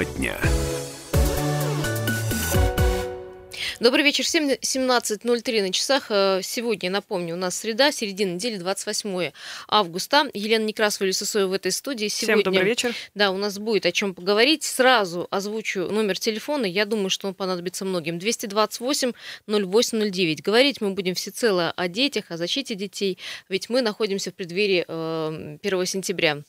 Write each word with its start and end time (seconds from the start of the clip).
Тема 0.00 0.04
дня. 0.16 0.59
Добрый 3.80 4.04
вечер, 4.04 4.24
17.03 4.24 5.62
на 5.62 5.72
часах. 5.72 6.08
Э, 6.10 6.40
сегодня, 6.42 6.90
напомню, 6.90 7.34
у 7.34 7.38
нас 7.38 7.58
среда, 7.58 7.90
середина 7.92 8.34
недели, 8.34 8.58
28 8.58 9.32
августа. 9.68 10.30
Елена 10.34 10.64
Некрасова 10.64 11.10
Сосоева 11.12 11.48
в 11.48 11.52
этой 11.54 11.72
студии. 11.72 12.08
Сегодня, 12.08 12.42
Всем 12.42 12.52
добрый 12.52 12.68
вечер. 12.68 12.94
Да, 13.14 13.30
у 13.30 13.38
нас 13.38 13.58
будет 13.58 13.86
о 13.86 13.92
чем 13.92 14.12
поговорить. 14.14 14.64
Сразу 14.64 15.26
озвучу 15.30 15.86
номер 15.86 16.18
телефона. 16.18 16.66
Я 16.66 16.84
думаю, 16.84 17.08
что 17.08 17.26
он 17.28 17.32
понадобится 17.32 17.86
многим. 17.86 18.18
228 18.18 19.12
0809. 19.46 20.42
Говорить 20.42 20.82
мы 20.82 20.90
будем 20.90 21.14
всецело 21.14 21.72
о 21.74 21.88
детях, 21.88 22.26
о 22.28 22.36
защите 22.36 22.74
детей, 22.74 23.16
ведь 23.48 23.70
мы 23.70 23.80
находимся 23.80 24.30
в 24.30 24.34
преддверии 24.34 24.82
1 24.82 25.58
э, 25.62 25.86
сентября. 25.86 26.42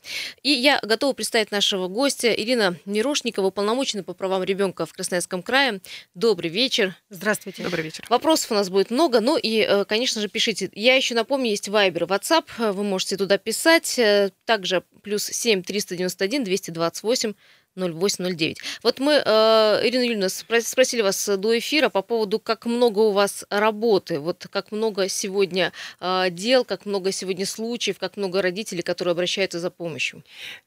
И 0.43 0.49
я 0.49 0.81
готова 0.84 1.13
представить 1.13 1.52
нашего 1.52 1.88
гостя 1.88 2.34
Ирина 2.34 2.75
Мирошникова, 2.84 3.45
уполномоченная 3.48 4.03
по 4.03 4.13
правам 4.13 4.43
ребенка 4.43 4.85
в 4.85 4.91
Красноярском 4.91 5.41
крае. 5.41 5.79
Добрый 6.13 6.49
вечер. 6.49 6.93
Здравствуйте. 7.21 7.61
Добрый 7.61 7.84
вечер. 7.84 8.03
Вопросов 8.09 8.49
у 8.49 8.55
нас 8.55 8.71
будет 8.71 8.89
много, 8.89 9.20
ну 9.20 9.38
и, 9.38 9.59
э, 9.59 9.85
конечно 9.85 10.20
же, 10.21 10.27
пишите. 10.27 10.71
Я 10.73 10.95
еще 10.95 11.13
напомню, 11.13 11.52
есть 11.52 11.67
Viber, 11.67 12.07
WhatsApp, 12.07 12.71
вы 12.71 12.84
можете 12.84 13.16
туда 13.16 13.38
писать. 13.38 13.99
Э, 13.99 14.31
также 14.45 14.84
плюс 15.03 15.25
7 15.25 15.61
391 15.61 16.44
228 16.44 17.34
0809. 17.75 18.57
Вот 18.84 18.99
мы, 18.99 19.13
э, 19.13 19.80
Ирина 19.84 20.03
Юрьевна, 20.03 20.30
спросили 20.30 21.02
вас 21.02 21.30
до 21.38 21.57
эфира 21.57 21.89
по 21.89 22.02
поводу, 22.02 22.39
как 22.39 22.66
много 22.66 22.99
у 22.99 23.11
вас 23.11 23.45
работы, 23.49 24.20
вот 24.20 24.47
как 24.52 24.71
много 24.71 25.07
сегодня 25.07 25.71
э, 25.99 26.30
дел, 26.30 26.66
как 26.66 26.85
много 26.85 27.11
сегодня 27.11 27.45
случаев, 27.45 27.97
как 27.99 28.17
много 28.17 28.41
родителей, 28.41 28.81
которые 28.81 29.13
обращаются 29.13 29.59
за 29.59 29.70
помощью. 29.70 30.23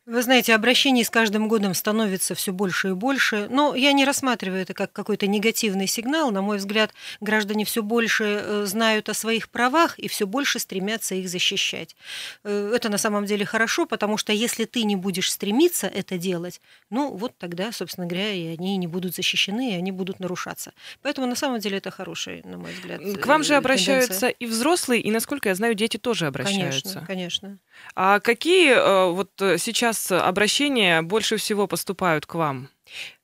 Вы 0.07 0.23
знаете, 0.23 0.55
обращений 0.55 1.05
с 1.05 1.11
каждым 1.11 1.49
годом 1.49 1.75
становится 1.75 2.35
все 2.35 2.53
больше 2.53 2.89
и 2.89 2.93
больше, 2.93 3.49
но 3.51 3.75
я 3.75 3.93
не 3.93 4.05
рассматриваю 4.05 4.63
это 4.63 4.75
как 4.75 4.93
какой-то 4.93 5.27
негативный 5.27 5.87
сигнал. 5.87 6.31
На 6.31 6.43
мой 6.43 6.59
взгляд, 6.59 6.93
граждане 7.21 7.65
все 7.65 7.83
больше 7.83 8.25
э, 8.25 8.65
знают 8.67 9.09
о 9.09 9.15
своих 9.15 9.49
правах 9.49 9.99
и 9.99 10.09
все 10.09 10.27
больше 10.27 10.59
стремятся 10.59 11.15
их 11.15 11.29
защищать. 11.29 11.97
Э, 12.45 12.73
это 12.75 12.89
на 12.89 12.99
самом 12.99 13.27
деле 13.27 13.45
хорошо, 13.45 13.87
потому 13.87 14.17
что 14.17 14.33
если 14.33 14.65
ты 14.65 14.85
не 14.85 14.97
будешь 14.97 15.31
стремиться 15.31 15.87
это 15.87 16.19
делать, 16.19 16.61
ну 16.95 17.13
вот 17.13 17.37
тогда, 17.39 17.73
собственно 17.73 18.07
говоря, 18.07 18.31
и 18.31 18.47
они 18.47 18.77
не 18.77 18.87
будут 18.87 19.17
защищены, 19.17 19.73
и 19.73 19.75
они 19.75 19.91
будут 19.91 20.21
нарушаться. 20.21 20.73
Поэтому 21.03 21.27
на 21.27 21.35
самом 21.35 21.59
деле 21.59 21.79
это 21.79 21.91
хороший, 21.91 22.43
на 22.45 22.57
мой 22.57 22.73
взгляд. 22.73 23.01
К 23.21 23.27
вам 23.27 23.43
же 23.43 23.55
э, 23.55 23.57
обращаются 23.57 24.29
и 24.29 24.47
взрослые, 24.47 25.03
и, 25.03 25.11
насколько 25.11 25.49
я 25.49 25.57
знаю, 25.57 25.75
дети 25.75 25.97
тоже 25.97 26.27
обращаются. 26.27 26.83
Конечно, 26.83 27.07
конечно. 27.07 27.59
А 27.97 28.21
какие 28.21 28.75
э, 28.75 29.11
вот 29.11 29.31
э, 29.43 29.59
сейчас 29.59 30.13
обращения 30.13 31.03
больше 31.03 31.37
всего 31.37 31.67
поступают 31.67 32.27
к 32.27 32.37
вам? 32.37 32.69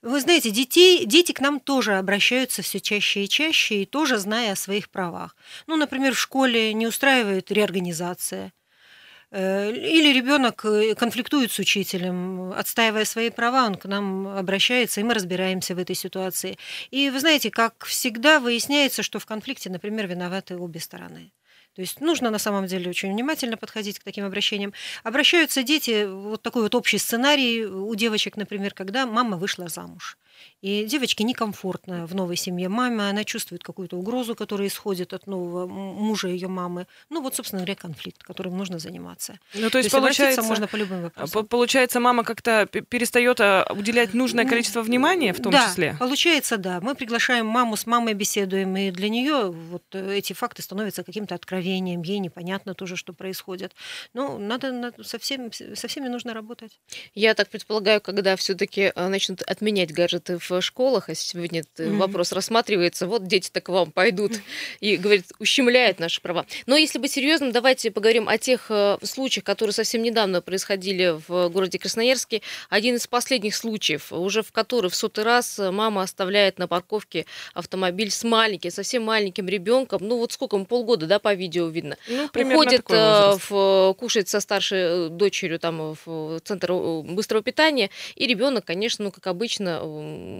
Вы 0.02 0.20
знаете, 0.20 0.50
детей, 0.50 1.04
дети 1.06 1.30
к 1.30 1.40
нам 1.40 1.60
тоже 1.60 1.96
обращаются 1.96 2.62
все 2.62 2.80
чаще 2.80 3.24
и 3.24 3.28
чаще, 3.28 3.82
и 3.82 3.86
тоже 3.86 4.18
зная 4.18 4.52
о 4.52 4.56
своих 4.56 4.90
правах. 4.90 5.36
Ну, 5.68 5.76
например, 5.76 6.14
в 6.14 6.18
школе 6.18 6.72
не 6.74 6.88
устраивает 6.88 7.52
реорганизация, 7.52 8.52
или 9.32 10.12
ребенок 10.12 10.64
э, 10.64 10.94
конфликтует 10.96 11.52
с 11.52 11.58
учителем, 11.60 12.52
отстаивая 12.52 13.04
свои 13.04 13.30
права, 13.30 13.66
он 13.66 13.76
к 13.76 13.84
нам 13.84 14.26
обращается, 14.26 15.00
и 15.00 15.04
мы 15.04 15.14
разбираемся 15.14 15.76
в 15.76 15.78
этой 15.78 15.94
ситуации. 15.94 16.58
И 16.90 17.10
вы 17.10 17.20
знаете, 17.20 17.50
как 17.50 17.84
всегда 17.84 18.40
выясняется, 18.40 19.04
что 19.04 19.20
в 19.20 19.26
конфликте, 19.26 19.70
например, 19.70 20.08
виноваты 20.08 20.56
обе 20.56 20.80
стороны. 20.80 21.32
То 21.76 21.82
есть 21.82 22.00
нужно 22.00 22.30
на 22.30 22.38
самом 22.38 22.66
деле 22.66 22.90
очень 22.90 23.12
внимательно 23.12 23.56
подходить 23.56 24.00
к 24.00 24.02
таким 24.02 24.24
обращениям. 24.24 24.72
Обращаются 25.04 25.62
дети, 25.62 26.06
вот 26.06 26.42
такой 26.42 26.62
вот 26.62 26.74
общий 26.74 26.98
сценарий 26.98 27.64
у 27.64 27.94
девочек, 27.94 28.36
например, 28.36 28.74
когда 28.74 29.06
мама 29.06 29.36
вышла 29.36 29.68
замуж. 29.68 30.18
И 30.60 30.84
девочке 30.84 31.24
некомфортно 31.24 32.06
в 32.06 32.14
новой 32.14 32.36
семье 32.36 32.68
маме, 32.68 33.08
она 33.08 33.24
чувствует 33.24 33.62
какую-то 33.62 33.96
угрозу, 33.96 34.34
которая 34.34 34.68
исходит 34.68 35.12
от 35.12 35.26
нового 35.26 35.66
мужа 35.66 36.28
ее 36.28 36.48
мамы. 36.48 36.86
Ну 37.08 37.22
вот, 37.22 37.34
собственно 37.34 37.60
говоря, 37.60 37.76
конфликт, 37.76 38.22
которым 38.22 38.56
нужно 38.56 38.78
заниматься. 38.78 39.38
Ну 39.54 39.70
то 39.70 39.78
есть, 39.78 39.90
то 39.90 39.96
есть 39.96 40.06
получается, 40.06 40.42
можно 40.42 40.66
по 40.66 40.76
любым 40.76 41.02
вопросам. 41.02 41.46
Получается, 41.46 42.00
мама 42.00 42.24
как-то 42.24 42.66
перестает 42.66 43.40
а, 43.40 43.66
уделять 43.70 44.14
нужное 44.14 44.44
количество 44.44 44.82
внимания 44.82 45.32
в 45.32 45.40
том 45.40 45.52
да, 45.52 45.68
числе? 45.68 45.96
получается, 45.98 46.56
да. 46.56 46.80
Мы 46.80 46.94
приглашаем 46.94 47.46
маму, 47.46 47.76
с 47.76 47.86
мамой 47.86 48.14
беседуем, 48.14 48.76
и 48.76 48.90
для 48.90 49.08
нее 49.08 49.50
вот 49.50 49.84
э, 49.92 50.16
эти 50.16 50.32
факты 50.32 50.62
становятся 50.62 51.04
каким-то 51.04 51.34
откровением, 51.34 52.02
ей 52.02 52.18
непонятно 52.18 52.74
тоже, 52.74 52.96
что 52.96 53.12
происходит. 53.12 53.74
Ну, 54.14 54.38
надо, 54.38 54.72
надо 54.72 55.02
со, 55.04 55.18
всеми, 55.18 55.50
со 55.74 55.88
всеми 55.88 56.08
нужно 56.08 56.34
работать. 56.34 56.78
Я 57.14 57.34
так 57.34 57.48
предполагаю, 57.48 58.00
когда 58.00 58.36
все-таки 58.36 58.92
э, 58.94 59.08
начнут 59.08 59.42
отменять 59.42 59.92
гаджеты 59.92 60.29
в 60.38 60.60
школах, 60.62 61.08
а 61.08 61.14
сегодня 61.14 61.62
mm-hmm. 61.62 61.96
вопрос 61.96 62.32
рассматривается, 62.32 63.06
вот 63.06 63.26
дети-то 63.26 63.60
к 63.60 63.68
вам 63.68 63.90
пойдут 63.92 64.32
и, 64.80 64.96
говорит, 64.96 65.26
ущемляют 65.38 65.98
наши 65.98 66.20
права. 66.20 66.46
Но 66.66 66.76
если 66.76 66.98
быть 66.98 67.12
серьезным, 67.12 67.52
давайте 67.52 67.90
поговорим 67.90 68.28
о 68.28 68.38
тех 68.38 68.66
э, 68.70 68.98
случаях, 69.02 69.44
которые 69.44 69.74
совсем 69.74 70.02
недавно 70.02 70.40
происходили 70.40 71.16
в 71.26 71.48
городе 71.48 71.78
Красноярске. 71.78 72.42
Один 72.68 72.96
из 72.96 73.06
последних 73.06 73.54
случаев, 73.54 74.12
уже 74.12 74.42
в 74.42 74.52
который 74.52 74.90
в 74.90 74.94
сотый 74.94 75.24
раз 75.24 75.58
мама 75.58 76.02
оставляет 76.02 76.58
на 76.58 76.68
парковке 76.68 77.26
автомобиль 77.54 78.10
с 78.10 78.24
маленьким, 78.24 78.70
совсем 78.70 79.04
маленьким 79.04 79.48
ребенком, 79.48 80.00
ну 80.06 80.18
вот 80.18 80.32
сколько, 80.32 80.58
полгода, 80.64 81.06
да, 81.06 81.18
по 81.18 81.34
видео 81.34 81.68
видно. 81.68 81.96
Ну, 82.08 82.26
Уходит 82.26 82.84
э, 82.90 83.36
в, 83.48 83.94
кушает 83.98 84.28
со 84.28 84.40
старшей 84.40 84.78
э, 84.78 85.08
дочерью 85.08 85.58
там 85.58 85.96
в 86.04 86.40
центр 86.40 86.72
быстрого 86.72 87.42
питания, 87.42 87.90
и 88.14 88.26
ребенок, 88.26 88.64
конечно, 88.64 89.04
ну 89.04 89.10
как 89.10 89.26
обычно, 89.26 89.80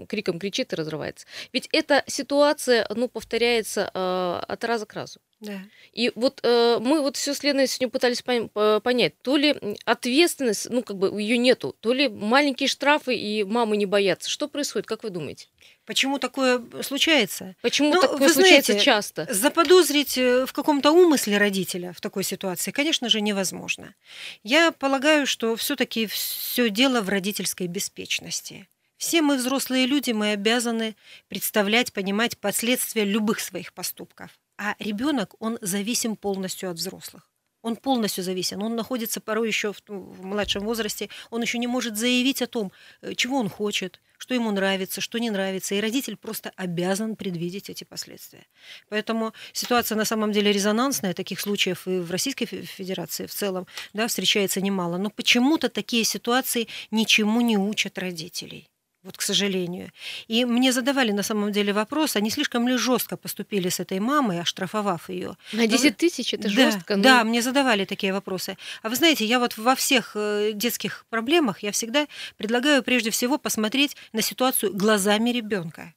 криком 0.07 0.39
кричит 0.39 0.73
и 0.73 0.75
разрывается. 0.75 1.25
Ведь 1.53 1.69
эта 1.71 2.03
ситуация, 2.07 2.87
ну, 2.93 3.07
повторяется 3.07 3.89
э, 3.93 4.41
от 4.47 4.63
раза 4.63 4.85
к 4.85 4.93
разу. 4.93 5.19
Да. 5.41 5.59
И 5.91 6.11
вот 6.13 6.39
э, 6.43 6.77
мы 6.79 7.01
вот 7.01 7.17
все 7.17 7.33
следно 7.33 7.65
сегодня 7.65 7.89
пытались 7.89 8.21
понять, 8.21 9.13
то 9.23 9.37
ли 9.37 9.55
ответственность, 9.85 10.69
ну, 10.69 10.83
как 10.83 10.97
бы 10.97 11.19
ее 11.19 11.37
нету, 11.37 11.75
то 11.79 11.93
ли 11.93 12.07
маленькие 12.07 12.67
штрафы 12.67 13.15
и 13.15 13.43
мамы 13.43 13.75
не 13.75 13.87
боятся. 13.87 14.29
Что 14.29 14.47
происходит, 14.47 14.85
как 14.85 15.03
вы 15.03 15.09
думаете? 15.09 15.47
Почему 15.85 16.19
такое 16.19 16.63
случается? 16.83 17.55
Почему 17.61 17.93
ну, 17.95 18.01
такое 18.01 18.29
случается 18.29 18.73
знаете, 18.73 18.85
часто? 18.85 19.27
Заподозрить 19.31 20.15
э, 20.15 20.45
в 20.45 20.53
каком-то 20.53 20.91
умысле 20.91 21.39
родителя 21.39 21.91
в 21.93 22.01
такой 22.01 22.23
ситуации, 22.23 22.69
конечно 22.69 23.09
же, 23.09 23.19
невозможно. 23.19 23.95
Я 24.43 24.71
полагаю, 24.71 25.25
что 25.25 25.55
все-таки 25.55 26.05
все 26.05 26.69
дело 26.69 27.01
в 27.01 27.09
родительской 27.09 27.65
беспечности. 27.65 28.67
Все 29.01 29.23
мы 29.23 29.37
взрослые 29.37 29.87
люди, 29.87 30.11
мы 30.11 30.33
обязаны 30.33 30.95
представлять, 31.27 31.91
понимать 31.91 32.37
последствия 32.37 33.03
любых 33.03 33.39
своих 33.39 33.73
поступков. 33.73 34.29
А 34.59 34.75
ребенок, 34.77 35.33
он 35.39 35.57
зависим 35.59 36.15
полностью 36.15 36.69
от 36.69 36.77
взрослых. 36.77 37.27
Он 37.63 37.77
полностью 37.77 38.23
зависим. 38.23 38.61
Он 38.61 38.75
находится 38.75 39.19
порой 39.19 39.47
еще 39.47 39.73
в, 39.73 39.81
в 39.87 40.23
младшем 40.23 40.65
возрасте. 40.65 41.09
Он 41.31 41.41
еще 41.41 41.57
не 41.57 41.65
может 41.65 41.97
заявить 41.97 42.43
о 42.43 42.47
том, 42.47 42.71
э, 43.01 43.15
чего 43.15 43.37
он 43.37 43.49
хочет, 43.49 43.99
что 44.19 44.35
ему 44.35 44.51
нравится, 44.51 45.01
что 45.01 45.17
не 45.17 45.31
нравится. 45.31 45.73
И 45.73 45.81
родитель 45.81 46.15
просто 46.15 46.51
обязан 46.55 47.15
предвидеть 47.15 47.71
эти 47.71 47.83
последствия. 47.83 48.45
Поэтому 48.87 49.33
ситуация 49.51 49.95
на 49.95 50.05
самом 50.05 50.31
деле 50.31 50.51
резонансная. 50.51 51.15
Таких 51.15 51.39
случаев 51.39 51.87
и 51.87 51.97
в 51.97 52.11
Российской 52.11 52.45
Федерации 52.45 53.25
в 53.25 53.33
целом 53.33 53.65
да, 53.93 54.07
встречается 54.07 54.61
немало. 54.61 54.97
Но 54.97 55.09
почему-то 55.09 55.69
такие 55.69 56.03
ситуации 56.03 56.67
ничему 56.91 57.41
не 57.41 57.57
учат 57.57 57.97
родителей. 57.97 58.67
Вот, 59.03 59.17
к 59.17 59.21
сожалению. 59.21 59.91
И 60.27 60.45
мне 60.45 60.71
задавали 60.71 61.11
на 61.11 61.23
самом 61.23 61.51
деле 61.51 61.73
вопрос, 61.73 62.15
а 62.15 62.19
не 62.19 62.29
слишком 62.29 62.67
ли 62.67 62.77
жестко 62.77 63.17
поступили 63.17 63.67
с 63.69 63.79
этой 63.79 63.99
мамой, 63.99 64.39
оштрафовав 64.39 65.09
ее? 65.09 65.37
На 65.53 65.65
10 65.65 65.85
ну, 65.85 65.95
тысяч 65.97 66.33
это 66.35 66.43
да, 66.43 66.49
жестко. 66.49 66.95
Но... 66.97 67.03
Да, 67.03 67.23
мне 67.23 67.41
задавали 67.41 67.85
такие 67.85 68.13
вопросы. 68.13 68.57
А 68.83 68.89
вы 68.89 68.95
знаете, 68.95 69.25
я 69.25 69.39
вот 69.39 69.57
во 69.57 69.73
всех 69.73 70.11
э, 70.13 70.51
детских 70.53 71.05
проблемах 71.09 71.63
я 71.63 71.71
всегда 71.71 72.05
предлагаю 72.37 72.83
прежде 72.83 73.09
всего 73.09 73.39
посмотреть 73.39 73.95
на 74.13 74.21
ситуацию 74.21 74.71
глазами 74.71 75.31
ребенка. 75.31 75.95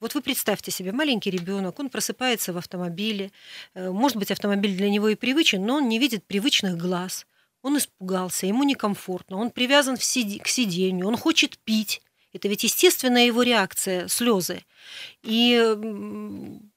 Вот 0.00 0.14
вы 0.14 0.20
представьте 0.20 0.72
себе, 0.72 0.90
маленький 0.90 1.30
ребенок, 1.30 1.78
он 1.78 1.90
просыпается 1.90 2.52
в 2.52 2.58
автомобиле, 2.58 3.30
э, 3.74 3.88
может 3.88 4.16
быть, 4.16 4.32
автомобиль 4.32 4.76
для 4.76 4.90
него 4.90 5.08
и 5.08 5.14
привычен, 5.14 5.64
но 5.64 5.76
он 5.76 5.88
не 5.88 6.00
видит 6.00 6.24
привычных 6.26 6.76
глаз, 6.76 7.24
он 7.62 7.78
испугался, 7.78 8.46
ему 8.46 8.64
некомфортно, 8.64 9.36
он 9.36 9.52
привязан 9.52 9.96
к 9.96 10.02
сиденью, 10.02 11.06
он 11.06 11.16
хочет 11.16 11.56
пить, 11.58 12.02
это 12.32 12.48
ведь 12.48 12.64
естественная 12.64 13.26
его 13.26 13.42
реакция, 13.42 14.08
слезы. 14.08 14.64
И 15.22 15.74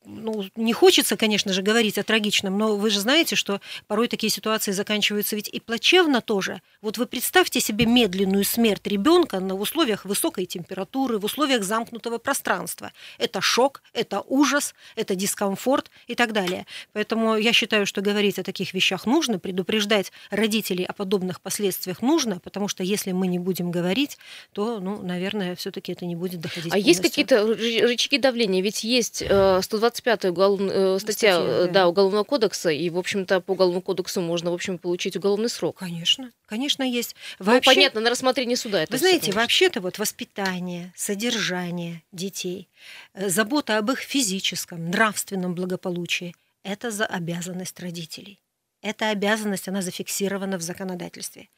ну, 0.06 0.46
не 0.56 0.74
хочется, 0.74 1.18
конечно 1.18 1.54
же, 1.54 1.62
говорить 1.62 1.98
о 1.98 2.04
трагичном, 2.04 2.58
но 2.58 2.76
вы 2.76 2.90
же 2.90 3.00
знаете, 3.00 3.36
что 3.36 3.60
порой 3.88 4.08
такие 4.08 4.30
ситуации 4.30 4.72
заканчиваются 4.72 5.36
ведь 5.36 5.50
и 5.50 5.60
плачевно 5.60 6.22
тоже. 6.22 6.62
Вот 6.82 6.98
вы 6.98 7.06
представьте 7.06 7.60
себе 7.60 7.86
медленную 7.86 8.44
смерть 8.44 8.86
ребенка 8.86 9.40
на 9.40 9.56
условиях 9.56 10.06
высокой 10.06 10.46
температуры, 10.46 11.18
в 11.18 11.26
условиях 11.26 11.64
замкнутого 11.64 12.18
пространства. 12.18 12.92
Это 13.18 13.42
шок, 13.42 13.82
это 13.94 14.22
ужас, 14.22 14.76
это 14.96 15.16
дискомфорт 15.16 15.90
и 16.08 16.16
так 16.16 16.34
далее. 16.34 16.66
Поэтому 16.94 17.38
я 17.38 17.54
считаю, 17.54 17.86
что 17.86 18.02
говорить 18.02 18.40
о 18.40 18.44
таких 18.44 18.74
вещах 18.74 19.06
нужно, 19.06 19.40
предупреждать 19.40 20.12
родителей 20.30 20.86
о 20.86 20.94
подобных 20.94 21.42
последствиях 21.42 22.02
нужно, 22.02 22.40
потому 22.40 22.68
что 22.68 22.84
если 22.84 23.12
мы 23.12 23.28
не 23.28 23.40
будем 23.40 23.72
говорить, 23.72 24.18
то, 24.54 24.80
ну, 24.80 25.02
наверное, 25.02 25.56
все-таки 25.56 25.92
это 25.92 26.06
не 26.06 26.16
будет 26.16 26.42
доходить. 26.42 26.74
А 26.74 26.78
есть 26.78 27.02
какие-то 27.02 27.56
рычаги 27.96 28.18
давления? 28.18 28.62
Ведь 28.62 28.84
есть 28.84 29.18
125 29.18 30.26
э, 30.26 30.30
уголов... 30.30 30.62
Э, 30.62 31.00
статья, 31.00 31.40
статья 31.40 31.66
да. 31.66 31.68
да, 31.68 31.88
Уголовного 31.88 32.24
кодекса, 32.24 32.70
и, 32.70 32.90
в 32.90 32.98
общем-то, 32.98 33.42
по 33.42 33.54
Уголовному 33.54 33.82
кодексу 33.82 34.22
можно, 34.22 34.52
в 34.52 34.54
общем, 34.54 34.78
получить 34.78 35.16
уголовный 35.16 35.50
срок. 35.50 35.78
Конечно, 35.78 36.32
конечно, 36.46 36.84
есть. 36.84 37.16
Ну, 37.40 37.46
Вообще... 37.46 37.70
Ну, 37.70 37.76
понятно, 37.76 38.02
на 38.02 38.10
рассмотрение 38.10 38.58
суда 38.58 38.84
это 38.84 38.92
Вы 38.92 39.00
знаете, 39.00 39.32
вообще-то 39.32 39.82
вот 39.82 39.98
воспитание, 39.98 40.94
содержание 40.96 42.04
детей, 42.12 42.70
э, 43.14 43.30
забота 43.30 43.78
об 43.78 43.92
их 43.92 44.00
физическом, 44.00 44.90
нравственном 44.90 45.56
благополучии– 45.56 46.36
это 46.64 46.92
за 46.92 47.06
обязанность 47.06 47.80
родителей. 47.80 48.40
Эта 48.82 49.10
обязанность, 49.10 49.68
она 49.68 49.82
зафиксирована 49.82 50.58
в 50.58 50.62
законодательстве. 50.62 51.50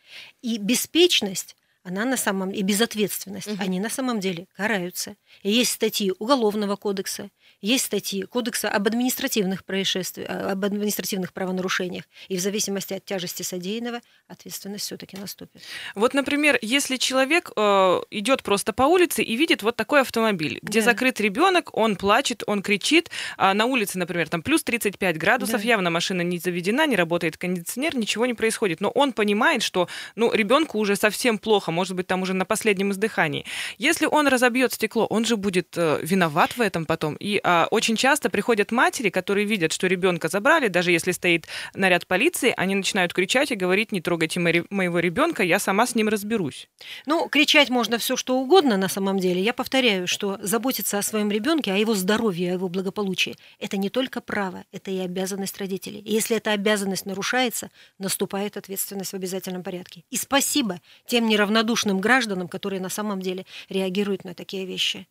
И 0.42 0.58
беспечность 0.58 1.58
она 1.88 2.04
на 2.04 2.18
самом 2.18 2.52
и 2.52 2.62
безответственность, 2.64 3.48
угу. 3.48 3.64
они 3.64 3.80
на 3.80 3.90
самом 3.90 4.20
деле 4.20 4.48
караются. 4.54 5.16
И 5.42 5.50
есть 5.50 5.72
статьи 5.72 6.14
Уголовного 6.20 6.76
кодекса, 6.76 7.30
есть 7.62 7.86
статьи 7.86 8.24
Кодекса 8.24 8.70
об 8.70 8.88
административных 8.88 9.66
происшествиях, 9.66 10.30
э, 10.30 10.52
об 10.52 10.64
административных 10.64 11.34
правонарушениях, 11.34 12.04
и 12.28 12.38
в 12.38 12.40
зависимости 12.40 12.94
от 12.94 13.06
тяжести 13.06 13.44
содеянного 13.44 14.02
ответственность 14.28 14.86
все-таки 14.86 15.18
наступит. 15.18 15.62
Вот, 15.96 16.14
например, 16.14 16.60
если 16.62 16.98
человек 16.98 17.52
э, 17.56 18.02
идет 18.12 18.44
просто 18.44 18.74
по 18.74 18.84
улице 18.84 19.24
и 19.24 19.36
видит 19.36 19.64
вот 19.64 19.76
такой 19.76 20.02
автомобиль, 20.02 20.60
где 20.62 20.82
да. 20.82 20.86
закрыт 20.86 21.20
ребенок, 21.20 21.76
он 21.76 21.96
плачет, 21.96 22.44
он 22.46 22.62
кричит, 22.62 23.10
а 23.38 23.54
на 23.54 23.66
улице, 23.66 23.98
например, 23.98 24.30
там 24.30 24.44
плюс 24.44 24.64
35 24.64 25.18
градусов, 25.18 25.62
да. 25.62 25.68
явно 25.68 25.90
машина 25.90 26.22
не 26.22 26.38
заведена, 26.38 26.86
не 26.86 26.96
работает 26.96 27.38
кондиционер, 27.38 27.96
ничего 27.96 28.26
не 28.26 28.34
происходит, 28.34 28.82
но 28.82 28.90
он 28.90 29.14
понимает, 29.14 29.64
что 29.64 29.88
ну 30.16 30.32
ребенку 30.32 30.78
уже 30.78 30.96
совсем 30.96 31.40
плохо, 31.40 31.72
может 31.72 31.96
быть, 31.96 32.08
там 32.08 32.22
уже 32.22 32.34
на 32.34 32.46
последнем 32.46 32.92
издыхании. 32.92 33.46
Если 33.78 34.06
он 34.06 34.28
разобьет 34.28 34.74
стекло, 34.74 35.06
он 35.08 35.26
же 35.26 35.38
будет 35.38 35.76
э, 35.76 36.00
виноват 36.04 36.56
в 36.56 36.62
этом 36.62 36.86
потом 36.86 37.16
и 37.16 37.40
очень 37.72 37.96
часто 37.96 38.30
приходят 38.30 38.72
матери, 38.72 39.10
которые 39.10 39.46
видят, 39.46 39.72
что 39.72 39.88
ребенка 39.88 40.28
забрали, 40.28 40.68
даже 40.68 40.92
если 40.92 41.12
стоит 41.12 41.48
наряд 41.74 42.08
полиции, 42.08 42.54
они 42.58 42.76
начинают 42.76 43.14
кричать 43.14 43.52
и 43.52 43.56
говорить, 43.56 43.92
не 43.92 44.02
трогайте 44.02 44.40
моего 44.40 45.00
ребенка, 45.00 45.44
я 45.44 45.60
сама 45.60 45.86
с 45.86 45.96
ним 45.96 46.10
разберусь. 46.10 46.68
Ну, 47.06 47.30
кричать 47.30 47.70
можно 47.70 47.98
все 47.98 48.16
что 48.16 48.38
угодно 48.38 48.78
на 48.78 48.90
самом 48.90 49.20
деле. 49.20 49.42
Я 49.42 49.54
повторяю, 49.54 50.08
что 50.08 50.38
заботиться 50.42 50.98
о 50.98 51.02
своем 51.02 51.32
ребенке, 51.32 51.72
о 51.72 51.78
его 51.78 51.94
здоровье, 51.94 52.52
о 52.52 52.54
его 52.54 52.70
благополучии, 52.70 53.36
это 53.60 53.78
не 53.78 53.90
только 53.90 54.22
право, 54.22 54.66
это 54.72 54.92
и 54.92 55.00
обязанность 55.00 55.58
родителей. 55.58 56.00
И 56.00 56.12
если 56.12 56.38
эта 56.38 56.52
обязанность 56.52 57.06
нарушается, 57.06 57.70
наступает 58.00 58.58
ответственность 58.58 59.12
в 59.12 59.16
обязательном 59.16 59.64
порядке. 59.64 60.04
И 60.10 60.18
спасибо 60.18 60.82
тем 61.06 61.28
неравнодушным 61.28 62.00
гражданам, 62.00 62.48
которые 62.48 62.82
на 62.82 62.90
самом 62.90 63.22
деле 63.22 63.46
реагируют 63.70 64.24
на 64.26 64.34
такие 64.34 64.66
вещи. 64.66 65.08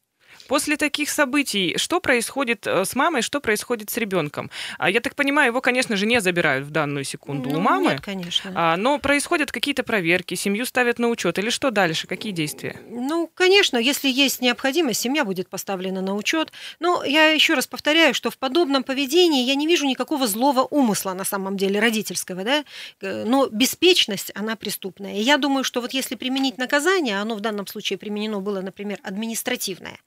После 0.49 0.77
таких 0.77 1.11
событий, 1.11 1.75
что 1.77 2.01
происходит 2.01 2.67
э, 2.67 2.85
с 2.85 2.95
мамой, 2.95 3.23
что 3.23 3.41
происходит 3.41 3.91
с 3.91 3.97
ребенком? 3.97 4.51
А, 4.79 4.91
я 4.91 5.01
так 5.01 5.15
понимаю, 5.15 5.49
его, 5.49 5.61
конечно 5.61 5.97
же, 5.97 6.07
не 6.07 6.21
забирают 6.21 6.67
в 6.67 6.71
данную 6.71 7.05
секунду 7.05 7.51
ну, 7.51 7.59
у 7.59 7.61
мамы. 7.61 7.93
Нет, 7.93 8.01
конечно. 8.01 8.53
А, 8.55 8.77
но 8.77 8.99
происходят 8.99 9.51
какие-то 9.51 9.83
проверки, 9.83 10.35
семью 10.35 10.67
ставят 10.67 10.99
на 10.99 11.09
учет. 11.09 11.39
Или 11.39 11.51
что 11.51 11.71
дальше? 11.71 12.07
Какие 12.07 12.33
действия? 12.33 12.81
Ну, 12.89 13.31
конечно, 13.35 13.77
если 13.77 14.09
есть 14.09 14.41
необходимость, 14.41 15.01
семья 15.01 15.25
будет 15.25 15.49
поставлена 15.49 16.01
на 16.01 16.15
учет. 16.15 16.53
Но 16.81 17.05
я 17.05 17.31
еще 17.31 17.55
раз 17.55 17.67
повторяю, 17.67 18.15
что 18.15 18.31
в 18.31 18.39
подобном 18.39 18.85
поведении 18.85 19.45
я 19.45 19.55
не 19.55 19.67
вижу 19.67 19.87
никакого 19.87 20.27
злого 20.27 20.67
умысла 20.71 21.13
на 21.13 21.25
самом 21.25 21.57
деле 21.57 21.81
родительского, 21.81 22.45
да. 22.45 22.65
Э, 23.01 23.25
но 23.25 23.49
беспечность, 23.49 24.31
она 24.35 24.57
преступная. 24.57 25.15
И 25.15 25.21
я 25.21 25.39
думаю, 25.39 25.65
что 25.65 25.81
вот 25.81 25.93
если 25.93 26.15
применить 26.15 26.59
наказание, 26.59 27.21
оно 27.21 27.35
в 27.35 27.41
данном 27.41 27.67
случае 27.67 27.99
применено 27.99 28.41
было, 28.41 28.61
например, 28.61 28.99
административное 29.03 29.99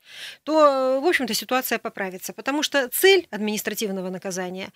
то, 0.43 0.99
в 1.01 1.05
общем-то, 1.05 1.33
ситуация 1.33 1.79
поправится. 1.79 2.33
Потому 2.33 2.63
что 2.63 2.87
цель 2.89 3.27
административного 3.31 4.09
наказания, 4.09 4.69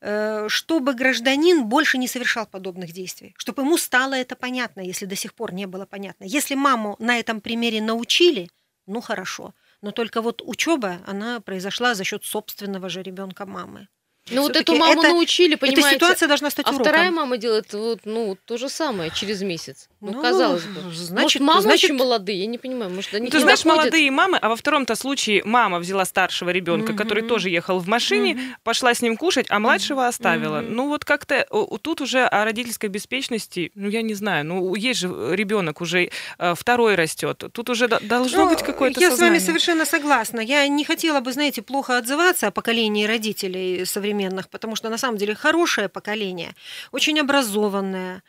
э, 0.00 0.46
чтобы 0.48 0.94
гражданин 0.94 1.64
больше 1.64 1.98
не 1.98 2.08
совершал 2.08 2.46
подобных 2.46 2.92
действий, 2.92 3.34
чтобы 3.36 3.62
ему 3.62 3.78
стало 3.78 4.14
это 4.14 4.36
понятно, 4.36 4.80
если 4.80 5.06
до 5.06 5.16
сих 5.16 5.34
пор 5.34 5.52
не 5.52 5.66
было 5.66 5.86
понятно. 5.86 6.24
Если 6.24 6.54
маму 6.54 6.96
на 6.98 7.18
этом 7.18 7.40
примере 7.40 7.80
научили, 7.80 8.48
ну 8.86 9.00
хорошо. 9.00 9.54
Но 9.80 9.90
только 9.90 10.22
вот 10.22 10.42
учеба, 10.44 11.00
она 11.06 11.40
произошла 11.40 11.94
за 11.94 12.04
счет 12.04 12.24
собственного 12.24 12.88
же 12.88 13.02
ребенка 13.02 13.46
мамы. 13.46 13.88
Ну 14.30 14.42
вот 14.42 14.56
эту 14.56 14.76
маму 14.76 15.00
это, 15.00 15.08
научили, 15.08 15.56
понимаете. 15.56 15.88
Эта 15.88 15.94
ситуация 15.94 16.28
должна 16.28 16.50
стать 16.50 16.66
а 16.66 16.70
уроком. 16.70 16.84
вторая 16.84 17.10
мама 17.10 17.38
делает 17.38 17.72
вот, 17.72 18.00
ну, 18.04 18.36
то 18.44 18.56
же 18.56 18.68
самое 18.68 19.10
через 19.10 19.42
месяц. 19.42 19.88
Ну, 20.00 20.12
ну 20.12 20.22
казалось 20.22 20.62
бы. 20.62 20.80
Значит, 20.92 21.40
может, 21.40 21.40
мамы 21.40 21.62
значит... 21.62 21.90
очень 21.90 21.98
молодые, 21.98 22.40
я 22.40 22.46
не 22.46 22.58
понимаю, 22.58 22.90
может, 22.90 23.12
они 23.14 23.26
ну, 23.26 23.30
Ты 23.30 23.40
знаешь, 23.40 23.64
находят... 23.64 23.84
молодые 23.84 24.10
мамы, 24.10 24.38
а 24.38 24.48
во 24.48 24.56
втором-то 24.56 24.94
случае 24.94 25.42
мама 25.44 25.80
взяла 25.80 26.04
старшего 26.04 26.50
ребенка, 26.50 26.92
mm-hmm. 26.92 26.96
который 26.96 27.22
тоже 27.24 27.50
ехал 27.50 27.80
в 27.80 27.88
машине, 27.88 28.32
mm-hmm. 28.32 28.54
пошла 28.62 28.94
с 28.94 29.02
ним 29.02 29.16
кушать, 29.16 29.46
а 29.48 29.58
младшего 29.58 30.06
оставила. 30.06 30.60
Mm-hmm. 30.60 30.70
Ну 30.70 30.88
вот 30.88 31.04
как-то 31.04 31.46
тут 31.82 32.00
уже 32.00 32.24
о 32.24 32.44
родительской 32.44 32.88
беспечности, 32.88 33.72
ну 33.74 33.88
я 33.88 34.02
не 34.02 34.14
знаю, 34.14 34.46
ну 34.46 34.74
есть 34.76 35.00
же 35.00 35.08
ребенок 35.32 35.80
уже 35.80 36.10
э, 36.38 36.54
второй 36.56 36.94
растет, 36.94 37.42
тут 37.52 37.70
уже 37.70 37.88
должно 37.88 38.44
ну, 38.44 38.50
быть 38.50 38.62
какое-то 38.62 39.00
Я 39.00 39.10
сознание. 39.10 39.40
с 39.40 39.42
вами 39.42 39.52
совершенно 39.52 39.84
согласна. 39.84 40.40
Я 40.40 40.66
не 40.68 40.84
хотела 40.84 41.20
бы, 41.20 41.32
знаете, 41.32 41.62
плохо 41.62 41.98
отзываться 41.98 42.46
о 42.46 42.50
поколении 42.52 43.04
родителей 43.04 43.84
современных, 43.84 44.11
потому 44.48 44.76
что 44.76 44.88
на 44.88 44.98
самом 44.98 45.18
деле 45.18 45.34
хорошее 45.34 45.88
поколение, 45.88 46.54
очень 46.92 47.18
образованное, 47.20 48.22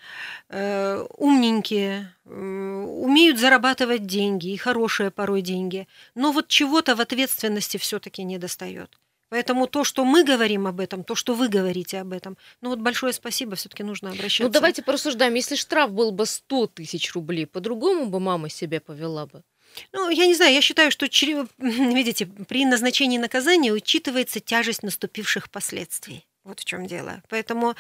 э, 0.50 1.06
умненькие, 1.18 2.14
умеют 2.26 3.40
зарабатывать 3.40 4.06
деньги, 4.06 4.54
и 4.54 4.58
хорошие 4.58 5.12
порой 5.12 5.42
деньги. 5.42 5.88
Но 6.16 6.32
вот 6.32 6.48
чего-то 6.48 6.96
в 6.96 7.02
ответственности 7.02 7.78
все-таки 7.78 8.24
не 8.24 8.38
достает. 8.38 8.98
Поэтому 9.34 9.66
то, 9.66 9.84
что 9.84 10.06
мы 10.06 10.24
говорим 10.24 10.68
об 10.68 10.80
этом, 10.80 11.04
то, 11.04 11.16
что 11.16 11.34
вы 11.34 11.50
говорите 11.50 12.00
об 12.00 12.14
этом, 12.14 12.38
ну 12.62 12.70
вот 12.70 12.80
большое 12.80 13.14
спасибо, 13.14 13.56
все-таки 13.56 13.82
нужно 13.82 14.12
обращаться. 14.12 14.44
Ну 14.44 14.50
давайте 14.50 14.84
порассуждаем, 14.84 15.34
если 15.34 15.56
штраф 15.56 15.92
был 15.92 16.12
бы 16.12 16.28
100 16.28 16.68
тысяч 16.68 17.12
рублей, 17.14 17.48
по-другому 17.48 18.06
бы 18.06 18.20
мама 18.20 18.50
себя 18.50 18.80
повела 18.80 19.26
бы? 19.26 19.42
Ну, 19.92 20.10
я 20.10 20.26
не 20.26 20.36
знаю, 20.36 20.54
я 20.54 20.62
считаю, 20.62 20.92
что, 20.92 21.06
видите, 21.58 22.26
при 22.26 22.66
назначении 22.66 23.18
наказания 23.18 23.72
учитывается 23.72 24.40
тяжесть 24.40 24.84
наступивших 24.84 25.50
последствий. 25.50 26.26
Вот 26.44 26.60
в 26.60 26.66
чем 26.66 26.88
дело. 26.88 27.24
Поэтому 27.30 27.74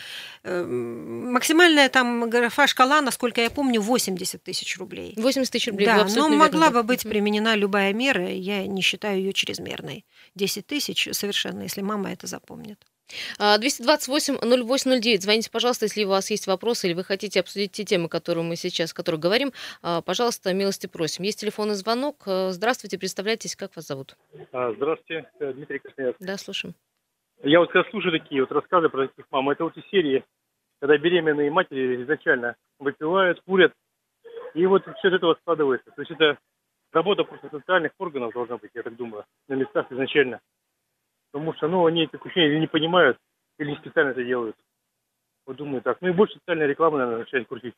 э, 0.44 0.64
максимальная 0.64 1.90
там 1.90 2.30
графа 2.30 2.66
шкала, 2.66 3.02
насколько 3.02 3.42
я 3.42 3.50
помню, 3.50 3.82
80 3.82 4.42
тысяч 4.42 4.78
рублей. 4.78 5.14
80 5.18 5.52
тысяч 5.52 5.68
рублей. 5.68 5.86
Да, 5.86 6.08
но 6.16 6.30
могла 6.30 6.68
верно. 6.68 6.82
бы 6.82 6.88
быть 6.88 7.04
применена 7.04 7.56
любая 7.58 7.92
мера, 7.92 8.30
я 8.30 8.66
не 8.66 8.82
считаю 8.82 9.18
ее 9.18 9.34
чрезмерной. 9.34 10.06
10 10.36 10.66
тысяч 10.66 11.10
совершенно, 11.12 11.64
если 11.64 11.82
мама 11.82 12.14
это 12.14 12.26
запомнит. 12.26 12.80
228-0809. 13.40 15.18
А, 15.18 15.22
Звоните, 15.22 15.52
пожалуйста, 15.52 15.86
если 15.86 16.04
у 16.04 16.10
вас 16.10 16.32
есть 16.32 16.48
вопросы 16.48 16.88
или 16.88 16.94
вы 16.94 17.04
хотите 17.04 17.40
обсудить 17.40 17.72
те 17.72 17.84
темы, 17.84 18.10
которые 18.10 18.44
мы 18.44 18.56
сейчас, 18.56 18.92
о 18.92 18.96
которых 18.96 19.20
говорим. 19.22 19.52
А, 19.82 20.02
пожалуйста, 20.02 20.54
милости 20.54 20.88
просим. 20.88 21.24
Есть 21.24 21.40
телефонный 21.40 21.76
звонок. 21.76 22.24
Э, 22.26 22.50
здравствуйте, 22.52 22.98
представляйтесь, 22.98 23.56
как 23.56 23.76
вас 23.76 23.88
зовут? 23.88 24.16
А, 24.52 24.72
здравствуйте, 24.74 25.30
э, 25.40 25.54
Дмитрий 25.54 25.80
Красноярск. 25.80 26.18
Да, 26.20 26.38
слушаем. 26.38 26.76
Я 27.44 27.60
вот 27.60 27.72
когда 27.72 27.90
слушаю 27.90 28.18
такие 28.18 28.42
вот 28.42 28.52
рассказы 28.52 28.90
про 28.90 29.08
таких 29.08 29.26
мам, 29.32 29.50
это 29.50 29.66
вот 29.66 29.76
из 29.78 29.86
серии, 29.90 30.24
когда 30.80 30.98
беременные 30.98 31.52
матери 31.52 32.02
изначально 32.04 32.56
выпивают, 32.80 33.42
курят, 33.42 33.74
и 34.54 34.66
вот 34.66 34.84
все 34.84 35.08
это 35.10 35.18
этого 35.18 35.36
складывается. 35.42 35.92
То 35.92 36.02
есть 36.02 36.12
это 36.12 36.38
работа 36.94 37.24
просто 37.24 37.50
социальных 37.50 37.92
органов 37.98 38.34
должна 38.34 38.58
быть, 38.58 38.72
я 38.74 38.84
так 38.84 38.96
думаю, 38.96 39.26
на 39.48 39.56
местах 39.56 39.92
изначально. 39.92 40.40
Потому 41.34 41.54
что, 41.56 41.68
ну, 41.68 41.86
они 41.88 42.06
такое 42.06 42.30
ощущение 42.30 42.52
или 42.52 42.60
не 42.60 42.68
понимают, 42.68 43.18
или 43.58 43.72
не 43.72 43.78
специально 43.78 44.12
это 44.12 44.24
делают. 44.24 44.56
Вот 45.48 45.58
думаю 45.58 45.82
так. 45.82 45.98
Ну 46.00 46.10
и 46.10 46.14
больше 46.14 46.36
социальной 46.36 46.68
рекламы, 46.68 47.00
наверное, 47.00 47.20
начать 47.22 47.48
крутить 47.48 47.74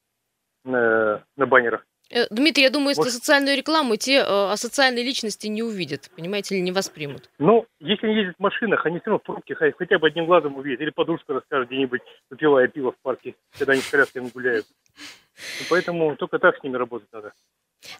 на, 0.65 1.24
на 1.38 1.45
баннерах. 1.47 1.85
Э, 2.12 2.27
Дмитрий, 2.29 2.63
я 2.63 2.69
думаю, 2.69 2.89
если 2.89 3.09
социальную 3.09 3.57
рекламу, 3.57 3.95
те 3.95 4.24
э, 4.27 4.55
социальные 4.57 5.05
личности 5.05 5.47
не 5.47 5.63
увидят, 5.63 6.12
понимаете, 6.15 6.55
или 6.55 6.62
не 6.62 6.74
воспримут. 6.74 7.29
Ну, 7.39 7.65
если 7.79 8.07
они 8.07 8.17
ездят 8.17 8.35
в 8.35 8.41
машинах, 8.41 8.85
они 8.85 9.00
все 9.00 9.12
равно 9.12 9.19
в 9.19 9.24
пробке 9.24 9.55
хотя 9.55 10.00
бы 10.00 10.07
одним 10.07 10.25
глазом 10.25 10.57
увидят. 10.57 10.81
Или 10.81 10.89
подружка 10.89 11.33
расскажет 11.33 11.69
где-нибудь, 11.69 12.01
выпивая 12.29 12.67
пиво 12.67 12.91
в 12.91 12.97
парке, 12.97 13.35
когда 13.57 13.71
они 13.71 13.81
с 13.81 13.89
колясками 13.89 14.29
гуляют. 14.29 14.65
Поэтому 15.69 16.15
только 16.17 16.39
так 16.39 16.57
с 16.57 16.63
ними 16.63 16.75
работать 16.75 17.07
надо. 17.13 17.33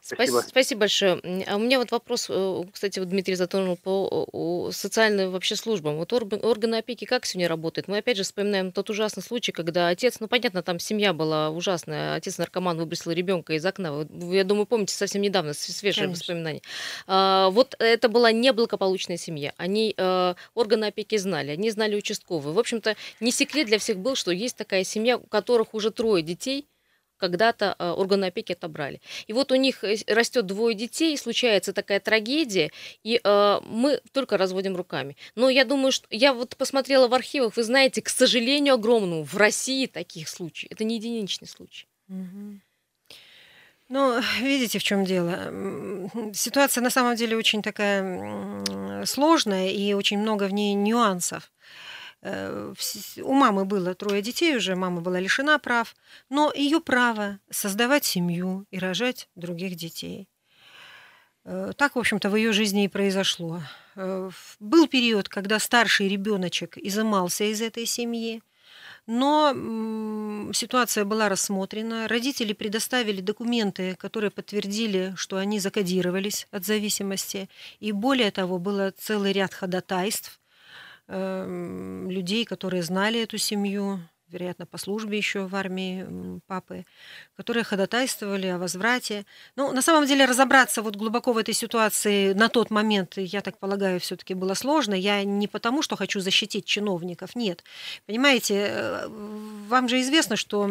Спасибо. 0.02 0.44
Спасибо 0.48 0.80
большое. 0.82 1.22
А 1.48 1.56
у 1.56 1.60
меня 1.60 1.80
вот 1.80 1.92
вопрос, 1.92 2.28
э, 2.30 2.64
кстати, 2.72 3.00
вот 3.00 3.10
Дмитрий 3.10 3.36
затронул 3.36 3.78
по 3.78 4.70
социальным 4.72 5.32
вообще 5.32 5.56
службам. 5.56 5.98
Вот 5.98 6.12
органы 6.14 6.76
опеки 6.76 7.06
как 7.06 7.26
сегодня 7.26 7.48
работают? 7.48 7.88
Мы 7.88 7.98
опять 7.98 8.18
же 8.18 8.24
вспоминаем 8.24 8.72
тот 8.72 8.90
ужасный 8.90 9.24
случай, 9.24 9.52
когда 9.52 9.90
отец, 9.90 10.20
ну 10.20 10.28
понятно, 10.28 10.64
там 10.64 10.80
семья 10.80 11.14
была 11.14 11.50
ужасная, 11.50 12.16
отец 12.16 12.38
наркоман 12.38 12.78
выбросил 12.78 13.12
ребенка 13.12 13.54
из 13.54 13.66
окна. 13.66 13.94
Вы, 13.94 14.36
я 14.36 14.44
думаю, 14.44 14.66
помните 14.66 14.96
совсем 14.96 15.22
недавно 15.22 15.54
свежее 15.54 16.06
Конечно. 16.06 16.22
воспоминание. 16.22 16.62
А, 17.08 17.50
вот 17.50 17.76
это 17.80 18.10
была 18.10 18.32
неблагополучная 18.32 19.18
семья. 19.18 19.54
Они 19.58 19.94
э, 19.98 20.36
органы 20.54 20.86
опеки 20.86 21.18
знали, 21.18 21.52
они 21.52 21.70
знали 21.72 21.96
участковые. 21.96 22.54
В 22.54 22.60
общем-то, 22.60 22.96
не 23.20 23.32
секрет 23.32 23.68
для 23.68 23.80
всех 23.80 23.98
был, 23.98 24.16
что 24.16 24.32
есть 24.32 24.58
такая 24.58 24.84
семья, 24.84 25.18
у 25.18 25.28
которых 25.28 25.74
уже 25.74 25.92
трое 25.92 26.24
детей, 26.24 26.68
когда-то 27.18 27.76
э, 27.78 27.90
органы 27.90 28.26
опеки 28.26 28.54
отобрали. 28.54 29.02
И 29.28 29.34
вот 29.34 29.52
у 29.52 29.56
них 29.56 29.84
э, 29.84 29.98
растет 30.08 30.46
двое 30.46 30.76
детей, 30.76 31.18
случается 31.18 31.74
такая 31.74 32.00
трагедия, 32.00 32.72
и 33.04 33.20
э, 33.24 33.60
мы 33.66 34.02
только 34.12 34.38
разводим 34.38 34.76
руками. 34.76 35.16
Но 35.36 35.50
я 35.50 35.66
думаю, 35.66 35.92
что 35.92 36.08
я 36.10 36.34
вот 36.34 36.56
посмотрела 36.58 37.08
в 37.08 37.14
архивах, 37.14 37.56
вы 37.56 37.64
знаете, 37.64 38.02
к 38.02 38.10
сожалению 38.10 38.76
огромному, 38.76 39.24
в 39.24 39.38
России 39.38 39.86
таких 39.86 40.30
случаев. 40.30 40.72
Это 40.72 40.84
не 40.84 40.96
единичный 40.96 41.48
случай. 41.48 41.88
Ну, 43.88 44.20
видите, 44.42 44.80
в 44.80 44.84
чем 44.84 45.06
дело. 45.06 46.12
Ситуация 46.34 46.82
на 46.82 46.90
самом 46.90 47.16
деле 47.16 47.38
очень 47.38 47.62
такая 47.62 49.06
сложная 49.06 49.70
и 49.70 49.94
очень 49.94 50.18
много 50.18 50.46
в 50.46 50.54
ней 50.54 50.74
нюансов. 50.74 51.52
Э, 52.28 52.74
у 53.22 53.34
мамы 53.34 53.66
было 53.66 53.94
трое 53.94 54.24
детей 54.24 54.58
уже, 54.58 54.76
мама 54.76 55.02
была 55.02 55.20
лишена 55.20 55.60
прав, 55.60 55.96
но 56.28 56.52
ее 56.52 56.82
право 56.82 57.40
создавать 57.52 58.04
семью 58.04 58.66
и 58.72 58.80
рожать 58.80 59.30
других 59.36 59.76
детей. 59.76 60.28
Э, 61.44 61.72
так, 61.78 61.96
в 61.96 62.00
общем-то, 62.00 62.32
в 62.32 62.36
ее 62.36 62.52
жизни 62.52 62.86
и 62.86 62.88
произошло. 62.88 63.62
Э, 63.96 64.32
был 64.60 64.88
период, 64.88 65.30
когда 65.30 65.60
старший 65.60 66.08
ребеночек 66.08 66.80
изымался 66.80 67.44
из 67.44 67.62
этой 67.62 67.86
семьи, 67.86 68.42
но 69.06 69.54
ситуация 70.52 71.06
была 71.06 71.30
рассмотрена. 71.30 72.08
Родители 72.08 72.54
предоставили 72.54 73.22
документы, 73.22 73.96
которые 73.98 74.32
подтвердили, 74.32 75.14
что 75.16 75.38
они 75.38 75.60
закодировались 75.60 76.48
от 76.50 76.66
зависимости. 76.66 77.48
И 77.80 77.92
более 77.92 78.32
того, 78.32 78.58
было 78.58 78.92
целый 78.98 79.32
ряд 79.32 79.54
ходатайств 79.54 80.40
людей, 81.08 82.46
которые 82.46 82.84
знали 82.84 83.22
эту 83.22 83.38
семью, 83.38 84.00
вероятно, 84.36 84.66
по 84.66 84.78
службе 84.78 85.18
еще 85.18 85.48
в 85.48 85.56
армии 85.56 86.06
папы, 86.48 86.86
которые 87.36 87.64
ходатайствовали 87.64 88.48
о 88.48 88.58
возврате. 88.58 89.26
Ну, 89.56 89.72
на 89.72 89.82
самом 89.82 90.06
деле, 90.06 90.26
разобраться 90.26 90.82
вот 90.82 90.96
глубоко 90.96 91.34
в 91.34 91.38
этой 91.38 91.54
ситуации 91.54 92.34
на 92.34 92.50
тот 92.50 92.70
момент, 92.70 93.18
я 93.18 93.42
так 93.42 93.58
полагаю, 93.58 94.00
все-таки 94.00 94.34
было 94.34 94.54
сложно. 94.54 94.94
Я 94.94 95.24
не 95.24 95.48
потому, 95.48 95.82
что 95.82 95.96
хочу 95.96 96.20
защитить 96.20 96.66
чиновников, 96.66 97.36
нет. 97.36 97.64
Понимаете, 98.06 98.68
э, 98.70 99.08
вам 99.68 99.90
же 99.90 100.02
известно, 100.02 100.36
что 100.36 100.62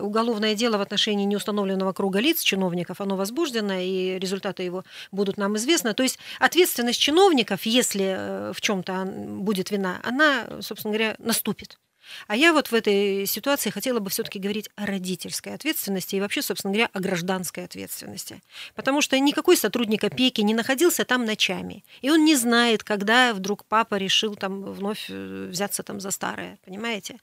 уголовное 0.00 0.54
дело 0.54 0.78
в 0.78 0.80
отношении 0.80 1.24
неустановленного 1.24 1.92
круга 1.92 2.20
лиц 2.20 2.42
чиновников, 2.42 3.00
оно 3.00 3.16
возбуждено, 3.16 3.74
и 3.74 4.18
результаты 4.18 4.64
его 4.64 4.84
будут 5.12 5.36
нам 5.36 5.56
известны. 5.56 5.94
То 5.94 6.02
есть 6.02 6.18
ответственность 6.40 7.00
чиновников, 7.00 7.64
если 7.64 8.16
э, 8.16 8.52
в 8.52 8.60
чем-то 8.60 9.04
будет 9.04 9.70
вина, 9.70 10.00
она, 10.02 10.46
собственно 10.60 10.92
говоря, 10.92 11.14
наступит. 11.18 11.78
А 12.26 12.36
я 12.36 12.52
вот 12.52 12.68
в 12.68 12.74
этой 12.74 13.26
ситуации 13.26 13.70
хотела 13.70 14.00
бы 14.00 14.10
все-таки 14.10 14.38
говорить 14.38 14.68
о 14.76 14.86
родительской 14.86 15.54
ответственности 15.54 16.16
и 16.16 16.20
вообще, 16.20 16.42
собственно 16.42 16.72
говоря, 16.72 16.90
о 16.92 17.00
гражданской 17.00 17.64
ответственности. 17.64 18.42
Потому 18.74 19.00
что 19.00 19.18
никакой 19.18 19.56
сотрудник 19.56 20.04
опеки 20.04 20.40
не 20.40 20.54
находился 20.54 21.04
там 21.04 21.24
ночами. 21.24 21.84
И 22.02 22.10
он 22.10 22.24
не 22.24 22.36
знает, 22.36 22.84
когда 22.84 23.34
вдруг 23.34 23.64
папа 23.64 23.96
решил 23.96 24.34
там 24.34 24.64
вновь 24.64 25.06
э, 25.08 25.48
взяться 25.50 25.82
там 25.82 26.00
за 26.00 26.10
старое. 26.10 26.58
Понимаете? 26.64 27.18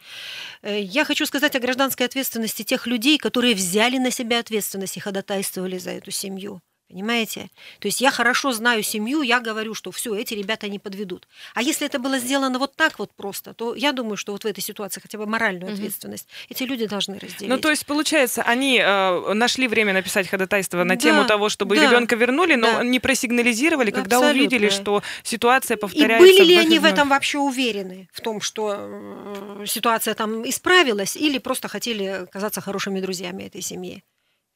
Э, 0.62 0.80
я 0.82 1.06
хочу 1.06 1.26
сказать 1.26 1.56
о 1.56 1.60
гражданской 1.60 2.06
ответственности 2.06 2.64
тех 2.64 2.88
людей, 2.88 3.18
которые 3.18 3.56
взяли 3.56 3.98
на 3.98 4.12
себя 4.12 4.40
ответственность 4.40 4.98
и 4.98 5.00
ходатайствовали 5.00 5.78
за 5.78 5.92
эту 5.92 6.12
семью. 6.12 6.62
Понимаете? 6.92 7.50
То 7.80 7.88
есть 7.88 8.02
я 8.02 8.12
хорошо 8.12 8.52
знаю 8.52 8.84
семью, 8.84 9.22
я 9.22 9.40
говорю, 9.40 9.74
что 9.74 9.92
все, 9.92 10.14
эти 10.14 10.34
ребята 10.34 10.68
не 10.68 10.78
подведут. 10.78 11.28
А 11.54 11.62
если 11.62 11.88
это 11.88 12.00
было 12.00 12.20
сделано 12.20 12.60
вот 12.60 12.76
так 12.76 13.00
вот 13.00 13.14
просто, 13.16 13.54
то 13.54 13.76
я 13.76 13.94
думаю, 13.94 14.18
что 14.18 14.34
вот 14.34 14.44
в 14.44 14.48
этой 14.48 14.62
ситуации 14.62 15.00
хотя 15.00 15.18
бы 15.18 15.26
моральную 15.26 15.72
ответственность 15.74 16.26
угу. 16.26 16.48
эти 16.50 16.64
люди 16.64 16.86
должны 16.88 17.18
разделить. 17.18 17.48
Ну, 17.48 17.58
то 17.58 17.70
есть, 17.70 17.86
получается, 17.86 18.44
они 18.44 18.78
э, 18.84 19.34
нашли 19.34 19.70
время 19.70 19.94
написать 19.94 20.28
ходатайство 20.28 20.84
на 20.84 20.96
да, 20.96 21.02
тему 21.02 21.26
того, 21.26 21.48
чтобы 21.48 21.78
да, 21.78 21.88
ребенка 21.88 22.16
вернули, 22.16 22.56
но 22.56 22.68
да. 22.68 22.84
не 22.84 23.00
просигнализировали, 23.00 23.92
когда 23.92 24.18
Абсолютно. 24.18 24.42
увидели, 24.42 24.70
что 24.70 25.02
ситуация 25.24 25.78
повторяется. 25.78 26.28
И 26.28 26.38
были 26.38 26.44
ли 26.46 26.58
они 26.58 26.80
в 26.80 26.86
этом 26.86 27.08
вообще 27.08 27.38
уверены, 27.38 28.10
в 28.12 28.20
том, 28.20 28.42
что 28.42 28.76
э, 28.78 29.64
ситуация 29.66 30.14
там 30.14 30.48
исправилась, 30.48 31.16
или 31.16 31.38
просто 31.38 31.70
хотели 31.70 32.28
казаться 32.32 32.60
хорошими 32.60 33.00
друзьями 33.00 33.44
этой 33.44 33.62
семьи? 33.62 34.04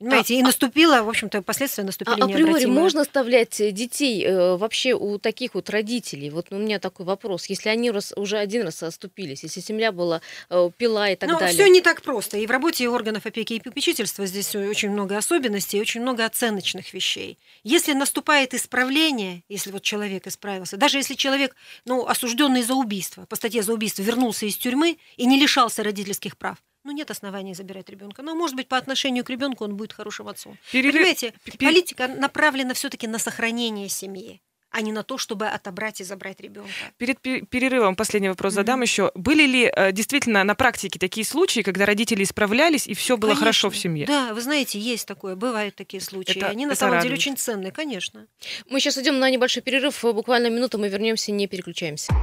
Понимаете, 0.05 0.35
а, 0.35 0.37
и 0.37 0.41
наступило, 0.43 1.01
в 1.01 1.09
общем-то, 1.09 1.41
последствия 1.41 1.83
наступили 1.83 2.21
а, 2.21 2.25
априори 2.25 2.65
можно 2.65 3.01
оставлять 3.01 3.59
э, 3.59 3.71
детей 3.71 4.23
э, 4.23 4.55
вообще 4.55 4.93
у 4.93 5.17
таких 5.17 5.55
вот 5.55 5.71
родителей? 5.71 6.29
Вот 6.29 6.47
у 6.51 6.57
меня 6.57 6.79
такой 6.79 7.07
вопрос. 7.07 7.47
Если 7.47 7.69
они 7.69 7.89
раз, 7.89 8.13
уже 8.15 8.37
один 8.37 8.61
раз 8.61 8.83
оступились, 8.83 9.41
если 9.41 9.61
семья 9.61 9.91
была 9.91 10.21
э, 10.51 10.69
пила 10.77 11.09
и 11.09 11.15
так 11.15 11.29
ну, 11.29 11.39
далее. 11.39 11.55
все 11.55 11.67
не 11.67 11.81
так 11.81 12.03
просто. 12.03 12.37
И 12.37 12.45
в 12.45 12.51
работе 12.51 12.87
органов 12.87 13.25
опеки 13.25 13.53
и 13.53 13.59
попечительства 13.59 14.27
здесь 14.27 14.55
очень 14.55 14.91
много 14.91 15.17
особенностей, 15.17 15.81
очень 15.81 16.01
много 16.01 16.23
оценочных 16.23 16.93
вещей. 16.93 17.39
Если 17.63 17.93
наступает 17.93 18.53
исправление, 18.53 19.41
если 19.49 19.71
вот 19.71 19.81
человек 19.81 20.27
исправился, 20.27 20.77
даже 20.77 20.97
если 20.97 21.15
человек, 21.15 21.55
ну, 21.85 22.05
осужденный 22.05 22.61
за 22.61 22.75
убийство, 22.75 23.25
по 23.25 23.35
статье 23.35 23.63
за 23.63 23.73
убийство, 23.73 24.03
вернулся 24.03 24.45
из 24.45 24.55
тюрьмы 24.55 24.99
и 25.17 25.25
не 25.25 25.39
лишался 25.39 25.81
родительских 25.81 26.37
прав, 26.37 26.57
ну, 26.85 26.91
нет 26.91 27.11
оснований 27.11 27.53
забирать 27.53 27.89
ребенка. 27.89 28.21
Но, 28.21 28.35
может 28.35 28.55
быть, 28.55 28.67
по 28.67 28.77
отношению 28.77 29.25
к 29.25 29.29
ребенку 29.29 29.63
он 29.63 29.75
будет 29.75 29.91
хорошим 29.91 30.27
отцом. 30.27 30.57
Перерыв... 30.71 30.93
Понимаете, 30.93 31.33
политика 31.59 32.07
направлена 32.07 32.73
все-таки 32.73 33.07
на 33.07 33.19
сохранение 33.19 33.89
семьи 33.89 34.41
а 34.71 34.81
не 34.81 34.91
на 34.91 35.03
то, 35.03 35.17
чтобы 35.17 35.47
отобрать 35.47 36.01
и 36.01 36.03
забрать 36.03 36.41
ребенка. 36.41 36.69
Перед 36.97 37.21
перерывом 37.21 37.95
последний 37.95 38.27
вопрос 38.27 38.51
mm-hmm. 38.51 38.55
задам 38.55 38.81
еще. 38.81 39.09
Были 39.15 39.45
ли 39.47 39.71
э, 39.73 39.93
действительно 39.93 40.43
на 40.43 40.53
практике 40.53 40.99
такие 40.99 41.25
случаи, 41.25 41.61
когда 41.61 41.85
родители 41.85 42.23
исправлялись 42.23 42.85
и 42.85 42.93
все 42.93 43.15
было 43.15 43.29
конечно. 43.29 43.39
хорошо 43.39 43.69
в 43.69 43.77
семье? 43.77 44.05
Да, 44.05 44.33
вы 44.33 44.41
знаете, 44.41 44.77
есть 44.77 45.07
такое, 45.07 45.37
бывают 45.37 45.75
такие 45.75 46.01
случаи. 46.01 46.37
Это, 46.37 46.49
Они 46.49 46.65
на 46.65 46.75
самом 46.75 46.95
радует. 46.95 47.03
деле 47.03 47.15
очень 47.15 47.37
ценные, 47.37 47.71
конечно. 47.71 48.27
Мы 48.69 48.81
сейчас 48.81 48.97
идем 48.97 49.17
на 49.17 49.29
небольшой 49.29 49.63
перерыв, 49.63 50.03
буквально 50.03 50.49
минуту 50.49 50.77
мы 50.77 50.89
вернемся, 50.89 51.31
не 51.31 51.47
переключаемся. 51.47 52.13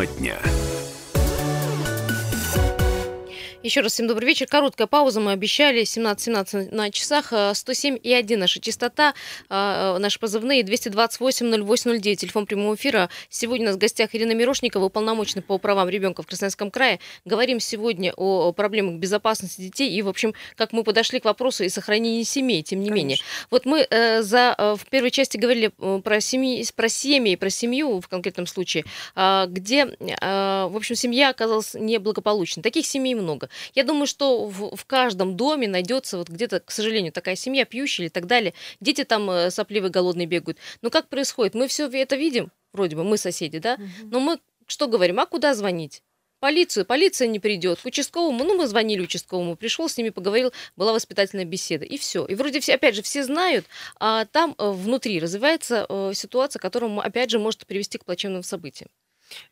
Тема 0.00 0.06
дня. 0.06 0.59
Еще 3.62 3.82
раз 3.82 3.92
всем 3.92 4.06
добрый 4.06 4.26
вечер. 4.26 4.46
Короткая 4.46 4.86
пауза. 4.86 5.20
Мы 5.20 5.32
обещали 5.32 5.82
17.17 5.82 6.74
на 6.74 6.90
часах. 6.90 7.30
107 7.52 7.98
и 8.02 8.10
1 8.10 8.38
наша 8.38 8.58
частота, 8.58 9.12
а, 9.50 9.98
наши 9.98 10.18
позывные 10.18 10.62
228-0809. 10.62 12.16
Телефон 12.16 12.46
прямого 12.46 12.74
эфира. 12.74 13.10
Сегодня 13.28 13.66
у 13.66 13.68
нас 13.68 13.76
в 13.76 13.78
гостях 13.78 14.14
Ирина 14.14 14.32
Мирошникова, 14.32 14.86
уполномоченный 14.86 15.42
по 15.42 15.58
правам 15.58 15.90
ребенка 15.90 16.22
в 16.22 16.26
Красноярском 16.26 16.70
крае. 16.70 17.00
Говорим 17.26 17.60
сегодня 17.60 18.14
о 18.16 18.50
проблемах 18.52 18.94
безопасности 18.94 19.60
детей 19.60 19.90
и, 19.90 20.00
в 20.00 20.08
общем, 20.08 20.32
как 20.56 20.72
мы 20.72 20.82
подошли 20.82 21.20
к 21.20 21.26
вопросу 21.26 21.62
и 21.62 21.68
сохранении 21.68 22.22
семей, 22.22 22.62
тем 22.62 22.80
не 22.80 22.88
Конечно. 22.88 22.96
менее. 22.96 23.18
Вот 23.50 23.66
мы 23.66 23.86
э, 23.90 24.22
за, 24.22 24.54
э, 24.56 24.76
в 24.78 24.86
первой 24.88 25.10
части 25.10 25.36
говорили 25.36 25.70
э, 25.78 26.00
про 26.02 26.22
семьи, 26.22 26.66
про 26.74 26.88
семьи, 26.88 27.36
про 27.36 27.50
семью 27.50 28.00
в 28.00 28.08
конкретном 28.08 28.46
случае, 28.46 28.86
а, 29.14 29.44
где, 29.44 29.84
в 29.84 30.76
общем, 30.76 30.94
семья 30.94 31.28
оказалась 31.28 31.74
неблагополучной. 31.74 32.62
Таких 32.62 32.86
семей 32.86 33.14
много. 33.14 33.49
Я 33.74 33.84
думаю, 33.84 34.06
что 34.06 34.46
в, 34.46 34.76
в 34.76 34.84
каждом 34.86 35.36
доме 35.36 35.68
найдется 35.68 36.18
вот 36.18 36.28
где-то, 36.28 36.60
к 36.60 36.70
сожалению, 36.70 37.12
такая 37.12 37.36
семья 37.36 37.64
пьющая 37.64 38.06
и 38.06 38.08
так 38.08 38.26
далее. 38.26 38.54
Дети 38.80 39.04
там 39.04 39.30
э, 39.30 39.50
сопливые, 39.50 39.90
голодные 39.90 40.26
бегают. 40.26 40.58
Но 40.82 40.90
как 40.90 41.08
происходит? 41.08 41.54
Мы 41.54 41.68
все 41.68 41.88
это 41.88 42.16
видим, 42.16 42.50
вроде 42.72 42.96
бы, 42.96 43.04
мы 43.04 43.16
соседи, 43.16 43.58
да? 43.58 43.78
Но 44.02 44.20
мы 44.20 44.38
что 44.66 44.86
говорим? 44.86 45.18
А 45.18 45.26
куда 45.26 45.54
звонить? 45.54 46.02
полицию, 46.40 46.84
полиция 46.86 47.28
не 47.28 47.38
придет, 47.38 47.80
к 47.80 47.86
участковому, 47.86 48.44
ну, 48.44 48.56
мы 48.56 48.66
звонили 48.66 49.02
участковому, 49.02 49.56
пришел 49.56 49.88
с 49.88 49.96
ними, 49.96 50.08
поговорил, 50.08 50.52
была 50.74 50.92
воспитательная 50.92 51.44
беседа, 51.44 51.84
и 51.84 51.98
все. 51.98 52.24
И 52.26 52.34
вроде 52.34 52.60
все, 52.60 52.74
опять 52.74 52.96
же, 52.96 53.02
все 53.02 53.22
знают, 53.22 53.66
а 54.00 54.24
там 54.24 54.54
э, 54.58 54.70
внутри 54.70 55.20
развивается 55.20 55.86
э, 55.88 56.12
ситуация, 56.14 56.58
которая, 56.58 56.98
опять 57.00 57.30
же, 57.30 57.38
может 57.38 57.66
привести 57.66 57.98
к 57.98 58.04
плачевным 58.04 58.42
событиям. 58.42 58.90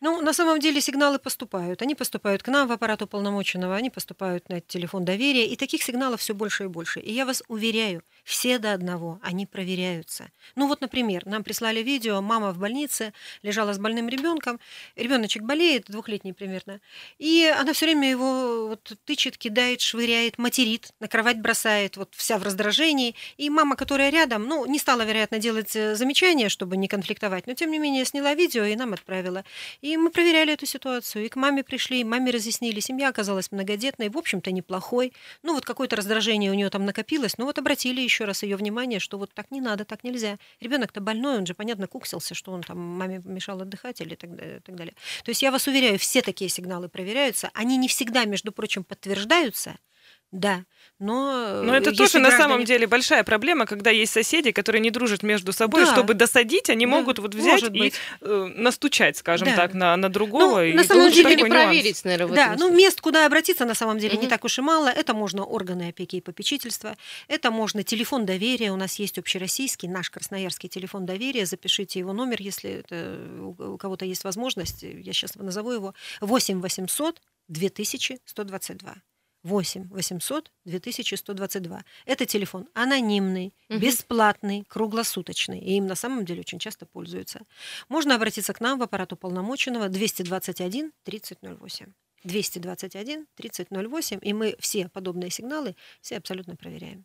Ну, 0.00 0.20
на 0.22 0.32
самом 0.32 0.58
деле 0.60 0.80
сигналы 0.80 1.18
поступают. 1.18 1.82
Они 1.82 1.94
поступают 1.94 2.42
к 2.42 2.48
нам 2.48 2.68
в 2.68 2.72
аппарат 2.72 3.02
уполномоченного, 3.02 3.76
они 3.76 3.90
поступают 3.90 4.48
на 4.48 4.60
телефон 4.60 5.04
доверия, 5.04 5.46
и 5.46 5.56
таких 5.56 5.82
сигналов 5.82 6.20
все 6.20 6.34
больше 6.34 6.64
и 6.64 6.66
больше. 6.68 7.00
И 7.00 7.12
я 7.12 7.26
вас 7.26 7.42
уверяю, 7.48 8.02
Все 8.28 8.58
до 8.58 8.74
одного, 8.74 9.18
они 9.22 9.46
проверяются. 9.46 10.30
Ну 10.54 10.68
вот, 10.68 10.82
например, 10.82 11.24
нам 11.24 11.42
прислали 11.42 11.80
видео, 11.80 12.20
мама 12.20 12.52
в 12.52 12.58
больнице 12.58 13.14
лежала 13.42 13.72
с 13.72 13.78
больным 13.78 14.06
ребенком, 14.06 14.60
ребеночек 14.96 15.44
болеет, 15.44 15.86
двухлетний 15.88 16.34
примерно, 16.34 16.82
и 17.16 17.50
она 17.58 17.72
все 17.72 17.86
время 17.86 18.10
его 18.10 18.68
вот 18.68 18.92
тычет, 19.06 19.38
кидает, 19.38 19.80
швыряет, 19.80 20.36
материт, 20.36 20.90
на 21.00 21.08
кровать 21.08 21.40
бросает, 21.40 21.96
вот 21.96 22.14
вся 22.14 22.36
в 22.36 22.42
раздражении. 22.42 23.14
И 23.38 23.48
мама, 23.48 23.76
которая 23.76 24.10
рядом, 24.10 24.44
ну, 24.44 24.66
не 24.66 24.78
стала, 24.78 25.06
вероятно, 25.06 25.38
делать 25.38 25.74
э, 25.74 25.94
замечания, 25.94 26.50
чтобы 26.50 26.76
не 26.76 26.86
конфликтовать, 26.86 27.46
но 27.46 27.54
тем 27.54 27.70
не 27.70 27.78
менее 27.78 28.04
сняла 28.04 28.34
видео 28.34 28.64
и 28.64 28.76
нам 28.76 28.92
отправила. 28.92 29.46
И 29.80 29.96
мы 29.96 30.10
проверяли 30.10 30.52
эту 30.52 30.66
ситуацию, 30.66 31.24
и 31.24 31.30
к 31.30 31.36
маме 31.36 31.64
пришли, 31.64 32.04
маме 32.04 32.30
разъяснили, 32.30 32.80
семья 32.80 33.08
оказалась 33.08 33.50
многодетной, 33.50 34.10
в 34.10 34.18
общем-то, 34.18 34.52
неплохой. 34.52 35.14
Ну, 35.42 35.54
вот 35.54 35.64
какое-то 35.64 35.96
раздражение 35.96 36.50
у 36.50 36.54
нее 36.54 36.68
там 36.68 36.84
накопилось, 36.84 37.38
ну 37.38 37.46
вот 37.46 37.56
обратили 37.58 38.02
еще 38.02 38.17
раз 38.24 38.42
ее 38.42 38.56
внимание, 38.56 39.00
что 39.00 39.18
вот 39.18 39.32
так 39.34 39.50
не 39.50 39.60
надо, 39.60 39.84
так 39.84 40.04
нельзя. 40.04 40.38
Ребенок-то 40.60 41.00
больной, 41.00 41.38
он 41.38 41.46
же, 41.46 41.54
понятно, 41.54 41.86
куксился, 41.86 42.34
что 42.34 42.52
он 42.52 42.62
там 42.62 42.78
маме 42.78 43.20
мешал 43.24 43.60
отдыхать 43.60 44.00
или 44.00 44.14
так, 44.14 44.30
так 44.64 44.74
далее. 44.74 44.94
То 45.24 45.30
есть 45.30 45.42
я 45.42 45.50
вас 45.50 45.66
уверяю, 45.66 45.98
все 45.98 46.22
такие 46.22 46.50
сигналы 46.50 46.88
проверяются. 46.88 47.50
Они 47.54 47.76
не 47.76 47.88
всегда, 47.88 48.24
между 48.24 48.52
прочим, 48.52 48.84
подтверждаются, 48.84 49.76
да, 50.30 50.64
но... 50.98 51.62
Но 51.62 51.74
это 51.74 51.96
тоже 51.96 52.18
на 52.18 52.30
самом 52.30 52.64
деле 52.64 52.86
большая 52.86 53.24
проблема, 53.24 53.64
когда 53.64 53.90
есть 53.90 54.12
соседи, 54.12 54.50
которые 54.50 54.80
не 54.82 54.90
дружат 54.90 55.22
между 55.22 55.52
собой, 55.54 55.86
да. 55.86 55.92
чтобы 55.92 56.12
досадить, 56.12 56.68
они 56.68 56.84
да. 56.84 56.90
могут 56.90 57.18
вот 57.18 57.34
взять 57.34 57.62
и 57.72 57.92
э, 58.20 58.52
настучать, 58.54 59.16
скажем 59.16 59.48
да. 59.48 59.56
так, 59.56 59.72
на, 59.72 59.96
на 59.96 60.10
другого. 60.10 60.56
Ну, 60.56 60.62
и 60.64 60.72
на 60.74 60.84
самом 60.84 61.10
деле 61.10 61.34
не 61.34 61.44
проверить, 61.44 62.04
наверное, 62.04 62.36
Да, 62.36 62.56
ну 62.58 62.70
мест, 62.74 63.00
куда 63.00 63.24
обратиться, 63.24 63.64
на 63.64 63.74
самом 63.74 63.98
деле, 63.98 64.14
угу. 64.14 64.22
не 64.22 64.28
так 64.28 64.44
уж 64.44 64.58
и 64.58 64.62
мало. 64.62 64.88
Это 64.88 65.14
можно 65.14 65.44
органы 65.44 65.88
опеки 65.88 66.16
и 66.16 66.20
попечительства, 66.20 66.96
это 67.26 67.50
можно 67.50 67.82
телефон 67.82 68.26
доверия, 68.26 68.70
у 68.70 68.76
нас 68.76 68.98
есть 68.98 69.18
общероссийский, 69.18 69.88
наш 69.88 70.10
красноярский 70.10 70.68
телефон 70.68 71.06
доверия, 71.06 71.46
запишите 71.46 72.00
его 72.00 72.12
номер, 72.12 72.36
если 72.40 72.84
это, 72.86 73.18
у 73.40 73.78
кого-то 73.78 74.04
есть 74.04 74.24
возможность, 74.24 74.82
я 74.82 75.12
сейчас 75.14 75.36
назову 75.36 75.72
его, 75.72 75.94
8 76.20 76.60
800 76.60 77.20
2122. 77.48 78.94
8 79.42 79.88
800 79.90 80.50
2122. 80.64 81.84
Это 82.06 82.26
телефон 82.26 82.68
анонимный, 82.74 83.54
угу. 83.68 83.78
бесплатный, 83.78 84.64
круглосуточный. 84.68 85.60
И 85.60 85.76
им 85.76 85.86
на 85.86 85.94
самом 85.94 86.24
деле 86.24 86.40
очень 86.40 86.58
часто 86.58 86.86
пользуются. 86.86 87.40
Можно 87.88 88.14
обратиться 88.14 88.52
к 88.52 88.60
нам 88.60 88.78
в 88.78 88.82
аппарат 88.82 89.12
уполномоченного 89.12 89.88
221 89.88 90.92
3008. 91.04 91.92
221 92.24 93.26
3008, 93.36 94.18
и 94.22 94.32
мы 94.32 94.56
все 94.58 94.88
подобные 94.88 95.30
сигналы 95.30 95.76
все 96.00 96.16
абсолютно 96.16 96.56
проверяем. 96.56 97.04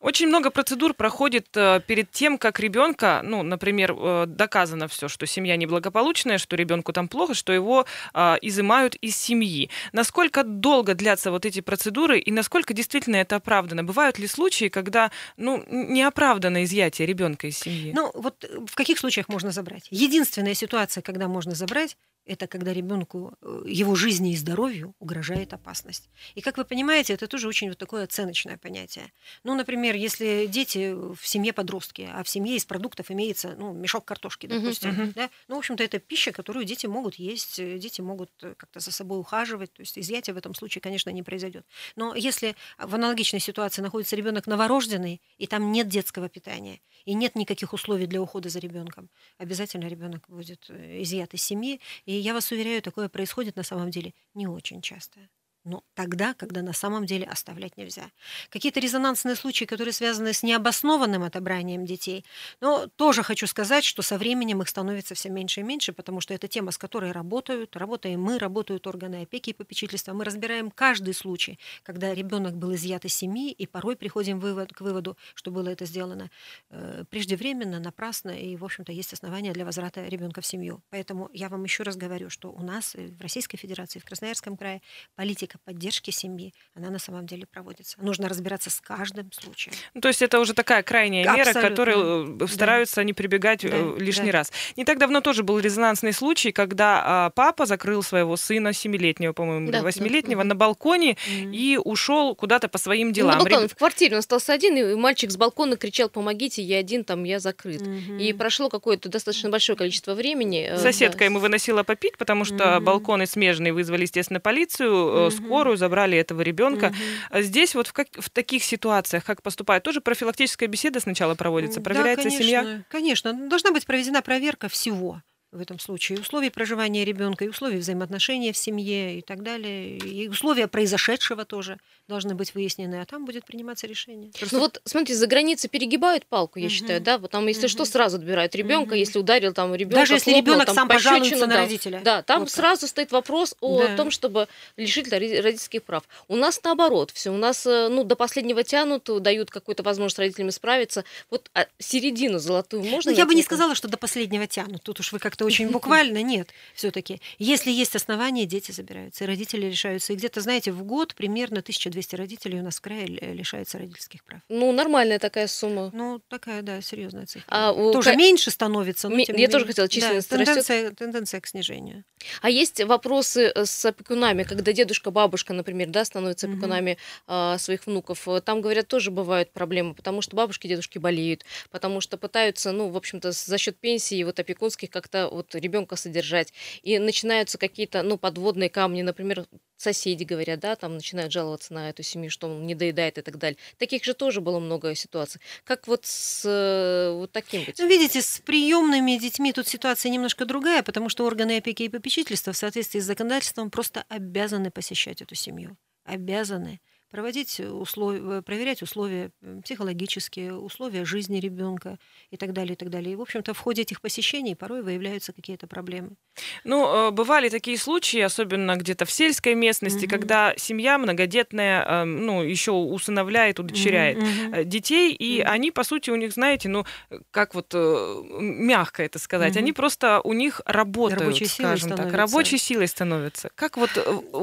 Очень 0.00 0.28
много 0.28 0.50
процедур 0.50 0.94
проходит 0.94 1.48
э, 1.56 1.80
перед 1.86 2.10
тем, 2.10 2.38
как 2.38 2.60
ребенка, 2.60 3.20
ну, 3.24 3.42
например, 3.42 3.94
э, 3.96 4.24
доказано 4.26 4.88
все, 4.88 5.08
что 5.08 5.26
семья 5.26 5.56
неблагополучная, 5.56 6.38
что 6.38 6.56
ребенку 6.56 6.92
там 6.92 7.08
плохо, 7.08 7.34
что 7.34 7.52
его 7.52 7.86
э, 8.14 8.36
изымают 8.42 8.94
из 8.96 9.16
семьи. 9.16 9.70
Насколько 9.92 10.42
долго 10.44 10.94
длятся 10.94 11.30
вот 11.30 11.46
эти 11.46 11.60
процедуры 11.60 12.18
и 12.18 12.32
насколько 12.32 12.74
действительно 12.74 13.16
это 13.16 13.36
оправдано? 13.36 13.84
Бывают 13.84 14.18
ли 14.18 14.26
случаи, 14.26 14.68
когда, 14.68 15.10
ну, 15.36 15.64
неоправданно 15.68 16.64
изъятие 16.64 17.06
ребенка 17.06 17.46
из 17.46 17.58
семьи? 17.58 17.92
Ну, 17.94 18.10
вот 18.14 18.44
в 18.66 18.74
каких 18.74 18.98
случаях 18.98 19.28
можно 19.28 19.50
забрать? 19.50 19.86
Единственная 19.90 20.54
ситуация, 20.54 21.02
когда 21.02 21.28
можно 21.28 21.54
забрать, 21.54 21.96
это 22.24 22.46
когда 22.46 22.72
ребенку, 22.72 23.34
э, 23.42 23.64
его 23.66 23.94
жизни 23.94 24.32
и 24.32 24.36
здоровью 24.36 24.94
угрожает 25.00 25.52
опасность. 25.52 26.08
И 26.34 26.40
как 26.40 26.56
вы 26.56 26.64
понимаете, 26.64 27.14
это 27.14 27.26
тоже 27.26 27.48
очень 27.48 27.68
вот 27.68 27.78
такое 27.78 28.04
оценочное 28.04 28.56
понятие. 28.56 29.12
Ну, 29.44 29.54
например, 29.56 29.96
если 29.96 30.46
дети 30.46 30.92
в 30.92 31.26
семье 31.26 31.52
подростки, 31.52 32.08
а 32.12 32.22
в 32.22 32.28
семье 32.28 32.56
из 32.56 32.64
продуктов 32.64 33.10
имеется 33.10 33.56
ну, 33.58 33.72
мешок 33.72 34.04
картошки, 34.04 34.46
допустим, 34.46 34.90
uh-huh. 34.90 35.12
да, 35.14 35.30
ну, 35.48 35.56
в 35.56 35.58
общем-то, 35.58 35.82
это 35.82 35.98
пища, 35.98 36.30
которую 36.30 36.64
дети 36.64 36.86
могут 36.86 37.16
есть, 37.16 37.58
э, 37.58 37.78
дети 37.78 38.00
могут 38.00 38.30
э, 38.42 38.54
как-то 38.56 38.78
за 38.78 38.92
собой 38.92 39.18
ухаживать, 39.18 39.72
то 39.72 39.80
есть 39.80 39.98
изъятие 39.98 40.34
в 40.34 40.36
этом 40.36 40.54
случае, 40.54 40.80
конечно, 40.80 41.10
не 41.10 41.24
произойдет. 41.24 41.66
Но 41.96 42.14
если 42.14 42.54
в 42.78 42.94
аналогичной 42.94 43.40
ситуации 43.40 43.82
находится 43.82 44.14
ребенок 44.14 44.46
новорожденный, 44.46 45.20
и 45.38 45.46
там 45.48 45.72
нет 45.72 45.88
детского 45.88 46.28
питания, 46.28 46.80
и 47.04 47.14
нет 47.14 47.34
никаких 47.34 47.72
условий 47.72 48.06
для 48.06 48.22
ухода 48.22 48.48
за 48.48 48.60
ребенком, 48.60 49.10
обязательно 49.38 49.88
ребенок 49.88 50.24
будет 50.28 50.70
изъят 50.70 51.34
из 51.34 51.42
семьи, 51.42 51.80
и 52.04 52.12
я 52.12 52.32
вас 52.32 52.52
уверяю, 52.52 52.80
такое 52.80 53.08
происходит 53.08 53.56
на 53.56 53.64
самом 53.64 53.90
деле 53.90 54.14
не 54.34 54.46
очень 54.46 54.82
часто 54.82 55.18
но 55.64 55.84
тогда, 55.94 56.34
когда 56.34 56.62
на 56.62 56.72
самом 56.72 57.06
деле 57.06 57.26
оставлять 57.26 57.76
нельзя. 57.76 58.10
Какие-то 58.50 58.80
резонансные 58.80 59.36
случаи, 59.36 59.64
которые 59.64 59.92
связаны 59.92 60.32
с 60.32 60.42
необоснованным 60.42 61.22
отобранием 61.22 61.84
детей, 61.84 62.24
но 62.60 62.88
тоже 62.96 63.22
хочу 63.22 63.46
сказать, 63.46 63.84
что 63.84 64.02
со 64.02 64.18
временем 64.18 64.62
их 64.62 64.68
становится 64.68 65.14
все 65.14 65.30
меньше 65.30 65.60
и 65.60 65.62
меньше, 65.62 65.92
потому 65.92 66.20
что 66.20 66.34
это 66.34 66.48
тема, 66.48 66.72
с 66.72 66.78
которой 66.78 67.12
работают, 67.12 67.76
работаем 67.76 68.20
мы, 68.20 68.38
работают 68.38 68.86
органы 68.86 69.22
опеки 69.22 69.50
и 69.50 69.52
попечительства. 69.52 70.12
Мы 70.12 70.24
разбираем 70.24 70.70
каждый 70.70 71.14
случай, 71.14 71.58
когда 71.82 72.14
ребенок 72.14 72.56
был 72.56 72.74
изъят 72.74 73.04
из 73.04 73.14
семьи, 73.14 73.52
и 73.52 73.66
порой 73.66 73.96
приходим 73.96 74.40
вывод, 74.40 74.72
к 74.72 74.80
выводу, 74.80 75.16
что 75.34 75.50
было 75.50 75.68
это 75.68 75.84
сделано 75.84 76.30
э, 76.70 77.04
преждевременно, 77.10 77.78
напрасно, 77.78 78.30
и, 78.30 78.56
в 78.56 78.64
общем-то, 78.64 78.92
есть 78.92 79.12
основания 79.12 79.52
для 79.52 79.64
возврата 79.64 80.06
ребенка 80.06 80.40
в 80.40 80.46
семью. 80.46 80.82
Поэтому 80.90 81.30
я 81.32 81.48
вам 81.48 81.64
еще 81.64 81.82
раз 81.82 81.96
говорю, 81.96 82.30
что 82.30 82.50
у 82.50 82.62
нас 82.62 82.94
в 82.94 83.20
Российской 83.20 83.56
Федерации, 83.56 83.98
в 83.98 84.04
Красноярском 84.04 84.56
крае 84.56 84.82
политика 85.14 85.51
политика 85.52 85.58
поддержки 85.64 86.10
семьи, 86.10 86.52
она 86.74 86.90
на 86.90 86.98
самом 86.98 87.26
деле 87.26 87.46
проводится. 87.46 87.96
Нужно 88.00 88.28
разбираться 88.28 88.70
с 88.70 88.80
каждым 88.80 89.30
случаем. 89.32 89.74
Ну, 89.94 90.00
то 90.00 90.08
есть 90.08 90.22
это 90.22 90.40
уже 90.40 90.54
такая 90.54 90.82
крайняя 90.82 91.24
Абсолютно. 91.24 91.58
мера, 91.58 91.68
которой 91.68 92.42
э, 92.42 92.46
стараются 92.46 92.96
да. 92.96 93.04
не 93.04 93.12
прибегать 93.12 93.64
э, 93.64 93.70
да. 93.70 94.04
лишний 94.04 94.32
да. 94.32 94.38
раз. 94.38 94.52
Не 94.76 94.84
так 94.84 94.98
давно 94.98 95.20
тоже 95.20 95.42
был 95.42 95.58
резонансный 95.58 96.12
случай, 96.12 96.52
когда 96.52 97.02
а, 97.04 97.30
папа 97.30 97.66
закрыл 97.66 98.02
своего 98.02 98.36
сына, 98.36 98.72
семилетнего, 98.72 99.32
по-моему, 99.32 99.70
да. 99.70 99.82
восьмилетнего, 99.82 100.42
да. 100.42 100.48
на 100.48 100.54
балконе 100.54 101.12
mm 101.12 101.52
и 101.52 101.76
ушел 101.76 102.34
куда-то 102.34 102.68
по 102.68 102.78
своим 102.78 103.08
ну, 103.08 103.14
делам. 103.14 103.38
Ну, 103.38 103.44
балкон, 103.44 103.68
в 103.68 103.74
квартире 103.74 104.14
он 104.14 104.18
остался 104.20 104.52
один, 104.52 104.76
и 104.76 104.94
мальчик 104.94 105.30
с 105.30 105.36
балкона 105.36 105.76
кричал, 105.76 106.08
помогите, 106.08 106.62
я 106.62 106.78
один, 106.78 107.04
там, 107.04 107.24
я 107.24 107.40
закрыт. 107.40 107.82
mm 107.82 108.20
И 108.20 108.32
прошло 108.32 108.68
какое-то 108.68 109.08
достаточно 109.08 109.50
большое 109.50 109.76
количество 109.76 110.14
времени. 110.14 110.68
Э, 110.70 110.78
Соседка 110.78 111.20
да. 111.20 111.24
ему 111.26 111.38
выносила 111.40 111.82
попить, 111.82 112.16
потому 112.16 112.44
что 112.44 112.56
mm 112.56 112.80
балконы 112.80 113.26
смежные 113.26 113.72
вызвали, 113.72 114.02
естественно, 114.02 114.40
полицию, 114.40 114.90
mm 114.90 115.30
скорую, 115.44 115.76
забрали 115.76 116.16
этого 116.18 116.42
ребенка. 116.42 116.92
Угу. 117.30 117.42
Здесь 117.42 117.74
вот 117.74 117.86
в, 117.88 117.92
как, 117.92 118.08
в 118.18 118.30
таких 118.30 118.64
ситуациях 118.64 119.24
как 119.24 119.42
поступают? 119.42 119.84
Тоже 119.84 120.00
профилактическая 120.00 120.68
беседа 120.68 121.00
сначала 121.00 121.34
проводится? 121.34 121.80
Проверяется 121.80 122.24
да, 122.24 122.30
конечно, 122.30 122.44
семья? 122.44 122.84
Конечно. 122.88 123.48
Должна 123.48 123.72
быть 123.72 123.86
проведена 123.86 124.22
проверка 124.22 124.68
всего 124.68 125.22
в 125.52 125.60
этом 125.60 125.78
случае, 125.78 126.18
условий 126.18 126.48
проживания 126.48 127.04
ребенка, 127.04 127.44
и 127.44 127.48
условий 127.48 127.76
взаимоотношения 127.76 128.52
в 128.54 128.56
семье 128.56 129.18
и 129.18 129.22
так 129.22 129.42
далее, 129.42 129.98
и 129.98 130.26
условия 130.28 130.66
произошедшего 130.66 131.44
тоже 131.44 131.78
должны 132.08 132.34
быть 132.34 132.54
выяснены, 132.54 132.96
а 133.02 133.04
там 133.04 133.26
будет 133.26 133.44
приниматься 133.44 133.86
решение. 133.86 134.32
Просто... 134.32 134.56
Ну 134.56 134.62
вот, 134.62 134.80
смотрите, 134.84 135.14
за 135.14 135.26
границей 135.26 135.68
перегибают 135.68 136.24
палку, 136.24 136.58
я 136.58 136.66
угу. 136.66 136.72
считаю, 136.72 137.02
да, 137.02 137.18
вот 137.18 137.30
там, 137.30 137.46
если 137.46 137.66
угу. 137.66 137.68
что, 137.68 137.84
сразу 137.84 138.16
отбирают 138.16 138.54
ребенка, 138.54 138.92
угу. 138.92 138.98
если 138.98 139.18
ударил 139.18 139.52
там 139.52 139.74
ребенка, 139.74 139.96
даже 139.96 140.14
если 140.14 140.32
ребенок 140.32 140.70
сам 140.70 140.88
пожалуется 140.88 141.46
на 141.46 141.56
родителя. 141.56 142.00
Да, 142.02 142.22
там 142.22 142.40
вот 142.40 142.50
сразу 142.50 142.86
стоит 142.86 143.12
вопрос 143.12 143.54
о 143.60 143.82
да. 143.82 143.96
том, 143.96 144.10
чтобы 144.10 144.48
лишить 144.78 145.12
родительских 145.12 145.82
прав. 145.82 146.04
У 146.28 146.36
нас 146.36 146.60
наоборот, 146.64 147.10
все, 147.10 147.30
у 147.30 147.36
нас, 147.36 147.66
э, 147.66 147.88
ну, 147.88 148.04
до 148.04 148.16
последнего 148.16 148.64
тянут, 148.64 149.08
дают 149.22 149.50
какую-то 149.50 149.82
возможность 149.82 150.18
родителям 150.18 150.50
справиться. 150.50 151.04
Вот 151.30 151.50
а 151.54 151.66
середину 151.78 152.38
золотую 152.38 152.84
можно? 152.84 153.10
Ну, 153.10 153.16
я 153.16 153.26
бы 153.26 153.34
не 153.34 153.42
сказала, 153.42 153.74
что 153.74 153.88
до 153.88 153.98
последнего 153.98 154.46
тянут. 154.46 154.82
Тут 154.82 155.00
уж 155.00 155.12
вы 155.12 155.18
как-то 155.18 155.41
очень 155.44 155.70
буквально, 155.70 156.22
нет, 156.22 156.50
все-таки. 156.74 157.20
Если 157.38 157.70
есть 157.70 157.96
основания, 157.96 158.46
дети 158.46 158.72
забираются, 158.72 159.24
и 159.24 159.26
родители 159.26 159.66
лишаются. 159.66 160.12
И 160.12 160.16
где-то, 160.16 160.40
знаете, 160.40 160.72
в 160.72 160.82
год 160.84 161.14
примерно 161.14 161.60
1200 161.60 162.16
родителей 162.16 162.60
у 162.60 162.62
нас 162.62 162.76
в 162.76 162.80
крае 162.80 163.06
лишаются 163.06 163.78
родительских 163.78 164.24
прав. 164.24 164.40
Ну, 164.48 164.72
нормальная 164.72 165.18
такая 165.18 165.46
сумма. 165.46 165.90
Ну, 165.92 166.20
такая, 166.28 166.62
да, 166.62 166.80
серьезная 166.80 167.26
цифра. 167.26 167.44
А 167.48 167.72
у... 167.72 167.92
Тоже 167.92 168.16
меньше 168.16 168.50
становится. 168.50 169.08
Но, 169.08 169.22
тем 169.24 169.36
Я 169.36 169.48
тоже 169.48 169.66
хотела, 169.66 169.88
численность 169.88 170.30
да, 170.30 170.36
тенденция, 170.36 170.82
растет. 170.82 170.98
тенденция 170.98 171.40
к 171.40 171.46
снижению. 171.46 172.04
А 172.40 172.50
есть 172.50 172.82
вопросы 172.82 173.52
э, 173.54 173.64
с 173.64 173.84
опекунами, 173.84 174.42
когда 174.42 174.72
дедушка, 174.72 175.10
бабушка, 175.10 175.52
например, 175.52 175.88
да, 175.88 176.04
становятся 176.04 176.46
опекунами 176.46 176.98
угу. 177.26 177.58
своих 177.58 177.86
внуков. 177.86 178.26
Там, 178.44 178.60
говорят, 178.60 178.88
тоже 178.88 179.10
бывают 179.10 179.52
проблемы, 179.52 179.94
потому 179.94 180.22
что 180.22 180.36
бабушки, 180.36 180.66
дедушки 180.66 180.98
болеют, 180.98 181.44
потому 181.70 182.00
что 182.00 182.16
пытаются, 182.16 182.72
ну, 182.72 182.88
в 182.88 182.96
общем-то, 182.96 183.32
за 183.32 183.58
счет 183.58 183.76
пенсии 183.78 184.22
вот 184.24 184.38
опекунских 184.38 184.90
как-то 184.90 185.28
вот 185.32 185.54
ребенка 185.54 185.96
содержать. 185.96 186.52
И 186.82 186.98
начинаются 186.98 187.58
какие-то, 187.58 188.02
ну, 188.02 188.18
подводные 188.18 188.70
камни, 188.70 189.02
например, 189.02 189.46
соседи 189.76 190.24
говорят, 190.24 190.60
да, 190.60 190.76
там 190.76 190.94
начинают 190.94 191.32
жаловаться 191.32 191.74
на 191.74 191.90
эту 191.90 192.02
семью, 192.02 192.30
что 192.30 192.46
он 192.46 192.66
не 192.66 192.74
доедает 192.74 193.18
и 193.18 193.22
так 193.22 193.38
далее. 193.38 193.58
Таких 193.78 194.04
же 194.04 194.14
тоже 194.14 194.40
было 194.40 194.60
много 194.60 194.94
ситуаций. 194.94 195.40
Как 195.64 195.88
вот 195.88 196.06
с 196.06 196.44
э, 196.44 197.12
вот 197.12 197.32
таким 197.32 197.64
быть? 197.64 197.78
Ну, 197.78 197.88
видите, 197.88 198.22
с 198.22 198.40
приемными 198.40 199.18
детьми 199.18 199.52
тут 199.52 199.66
ситуация 199.66 200.10
немножко 200.10 200.44
другая, 200.44 200.82
потому 200.82 201.08
что 201.08 201.26
органы 201.26 201.58
опеки 201.58 201.82
и 201.82 201.88
попечительства 201.88 202.52
в 202.52 202.56
соответствии 202.56 203.00
с 203.00 203.04
законодательством 203.04 203.70
просто 203.70 204.04
обязаны 204.08 204.70
посещать 204.70 205.20
эту 205.20 205.34
семью. 205.34 205.76
Обязаны 206.04 206.80
проводить 207.12 207.60
условия, 207.60 208.42
проверять 208.42 208.82
условия 208.82 209.30
психологические, 209.62 210.54
условия 210.54 211.04
жизни 211.04 211.38
ребенка 211.38 211.98
и 212.30 212.36
так 212.36 212.52
далее, 212.52 212.72
и 212.72 212.76
так 212.76 212.88
далее. 212.88 213.12
И, 213.12 213.16
в 213.16 213.20
общем-то, 213.20 213.52
в 213.52 213.58
ходе 213.58 213.82
этих 213.82 214.00
посещений 214.00 214.56
порой 214.56 214.82
выявляются 214.82 215.32
какие-то 215.32 215.66
проблемы. 215.66 216.16
Ну, 216.64 217.12
бывали 217.12 217.50
такие 217.50 217.76
случаи, 217.76 218.20
особенно 218.20 218.76
где-то 218.76 219.04
в 219.04 219.10
сельской 219.10 219.54
местности, 219.54 220.06
угу. 220.06 220.10
когда 220.10 220.54
семья 220.56 220.96
многодетная, 220.96 222.04
ну, 222.06 222.42
еще 222.42 222.72
усыновляет, 222.72 223.60
удочеряет 223.60 224.16
угу. 224.16 224.64
детей, 224.64 225.12
и 225.12 225.42
угу. 225.42 225.50
они, 225.50 225.70
по 225.70 225.84
сути, 225.84 226.08
у 226.08 226.16
них, 226.16 226.32
знаете, 226.32 226.70
ну, 226.70 226.86
как 227.30 227.54
вот 227.54 227.74
мягко 227.74 229.02
это 229.02 229.18
сказать, 229.18 229.52
угу. 229.52 229.58
они 229.58 229.72
просто 229.74 230.22
у 230.24 230.32
них 230.32 230.62
работают, 230.64 231.20
Рабочей 231.20 231.44
скажем 231.44 231.90
так, 231.90 232.10
рабочей 232.14 232.56
силой 232.56 232.88
становятся. 232.88 233.50
Как 233.54 233.76
вот 233.76 233.90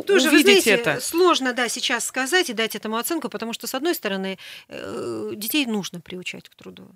Тоже, 0.06 0.30
увидеть 0.30 0.64
знаете, 0.64 0.72
это? 0.72 1.02
Сложно, 1.02 1.54
да, 1.54 1.68
сейчас 1.68 2.06
сказать 2.06 2.52
и 2.52 2.54
дать 2.60 2.76
этому 2.76 2.98
оценку, 2.98 3.30
потому 3.30 3.54
что, 3.54 3.68
с 3.68 3.74
одной 3.74 3.96
стороны, 3.96 4.38
э, 4.68 5.32
детей 5.36 5.66
нужно 5.66 6.02
приучать 6.02 6.50
к 6.50 6.56
труду. 6.56 6.92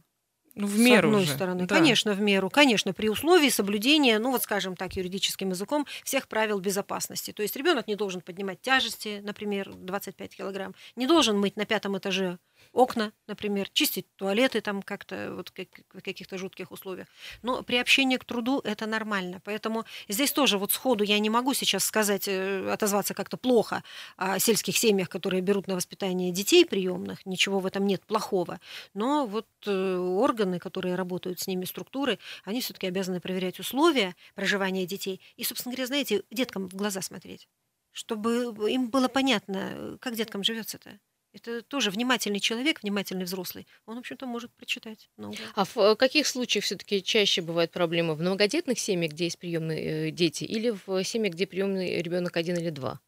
Ну, 0.56 0.67
в 0.67 0.78
меру. 0.78 1.08
С 1.08 1.12
одной 1.12 1.26
же. 1.26 1.32
стороны, 1.32 1.65
да. 1.65 1.76
конечно, 1.76 2.13
в 2.13 2.21
меру. 2.21 2.49
Конечно, 2.49 2.93
при 2.93 3.10
условии 3.10 3.49
соблюдения, 3.49 4.19
ну 4.19 4.32
вот 4.32 4.43
скажем 4.43 4.76
так, 4.76 4.95
юридическим 4.95 5.49
языком, 5.49 5.88
всех 6.04 6.28
правил 6.28 6.60
безопасности. 6.60 7.32
То 7.32 7.41
есть 7.41 7.56
ребенок 7.56 7.88
не 7.88 7.95
должен 7.95 8.21
поднимать 8.21 8.62
тяжести, 8.62 9.21
например, 9.23 9.73
25 9.73 10.36
килограмм, 10.36 10.76
не 10.95 11.08
должен 11.08 11.39
мыть 11.39 11.56
на 11.56 11.65
пятом 11.65 11.97
этаже 11.97 12.38
окна, 12.73 13.13
например, 13.27 13.69
чистить 13.69 14.07
туалеты 14.15 14.59
там 14.62 14.81
как-то 14.81 15.33
вот 15.36 15.51
как, 15.51 15.67
в 15.93 16.01
каких-то 16.01 16.38
жутких 16.38 16.71
условиях. 16.71 17.07
Но 17.43 17.62
при 17.62 17.77
общении 17.77 18.17
к 18.17 18.25
труду 18.25 18.59
это 18.63 18.88
нормально. 18.88 19.41
Поэтому 19.45 19.86
здесь 20.09 20.31
тоже 20.31 20.57
вот 20.57 20.71
сходу 20.71 21.03
я 21.03 21.19
не 21.19 21.29
могу 21.29 21.53
сейчас 21.53 21.86
сказать, 21.86 22.27
э, 22.27 22.69
отозваться 22.71 23.13
как-то 23.13 23.38
плохо 23.38 23.83
о 24.17 24.39
сельских 24.39 24.77
семьях, 24.77 25.07
которые 25.07 25.41
берут 25.41 25.67
на 25.67 25.75
воспитание 25.75 26.31
детей 26.31 26.65
приемных. 26.65 27.25
Ничего 27.25 27.59
в 27.59 27.65
этом 27.65 27.86
нет 27.86 28.01
плохого. 28.05 28.59
Но 28.93 29.27
вот 29.27 29.47
э, 29.65 29.95
органы, 29.97 30.59
которые 30.59 30.95
работают 30.95 31.39
с 31.39 31.47
ними, 31.47 31.65
структуры, 31.65 32.17
они 32.43 32.62
все-таки 32.62 32.88
обязаны 32.88 33.21
проверять 33.21 33.59
условия 33.59 34.15
проживания 34.33 34.86
детей. 34.86 35.21
И, 35.38 35.43
собственно 35.43 35.73
говоря, 35.73 35.88
знаете, 35.88 36.23
деткам 36.31 36.67
в 36.67 36.73
глаза 36.73 37.01
смотреть 37.01 37.47
чтобы 37.95 38.51
им 38.71 38.89
было 38.89 39.07
понятно, 39.07 39.99
как 40.01 40.15
деткам 40.15 40.43
живется-то. 40.43 40.99
Это 41.33 41.63
тоже 41.63 41.89
внимательный 41.89 42.39
человек, 42.39 42.83
внимательный 42.83 43.25
взрослый. 43.25 43.67
Он, 43.87 43.95
в 43.95 43.99
общем-то, 43.99 44.27
может 44.27 44.53
прочитать 44.53 45.09
много. 45.17 45.35
А 45.55 45.65
в 45.65 45.77
э, 45.77 45.95
каких 45.95 46.27
случаях 46.27 46.63
все-таки 46.63 47.01
чаще 47.01 47.41
бывают 47.41 47.71
проблемы? 47.71 48.13
В 48.13 48.21
многодетных 48.21 48.77
семьях, 48.77 49.13
где 49.13 49.25
есть 49.25 49.39
приемные 49.39 50.09
э, 50.09 50.11
дети, 50.11 50.43
или 50.43 50.69
в 50.85 51.03
семьях, 51.03 51.33
где 51.33 51.47
приемный 51.47 52.01
ребенок 52.01 52.37
один 52.37 52.57
или 52.57 52.69
два? 52.69 52.99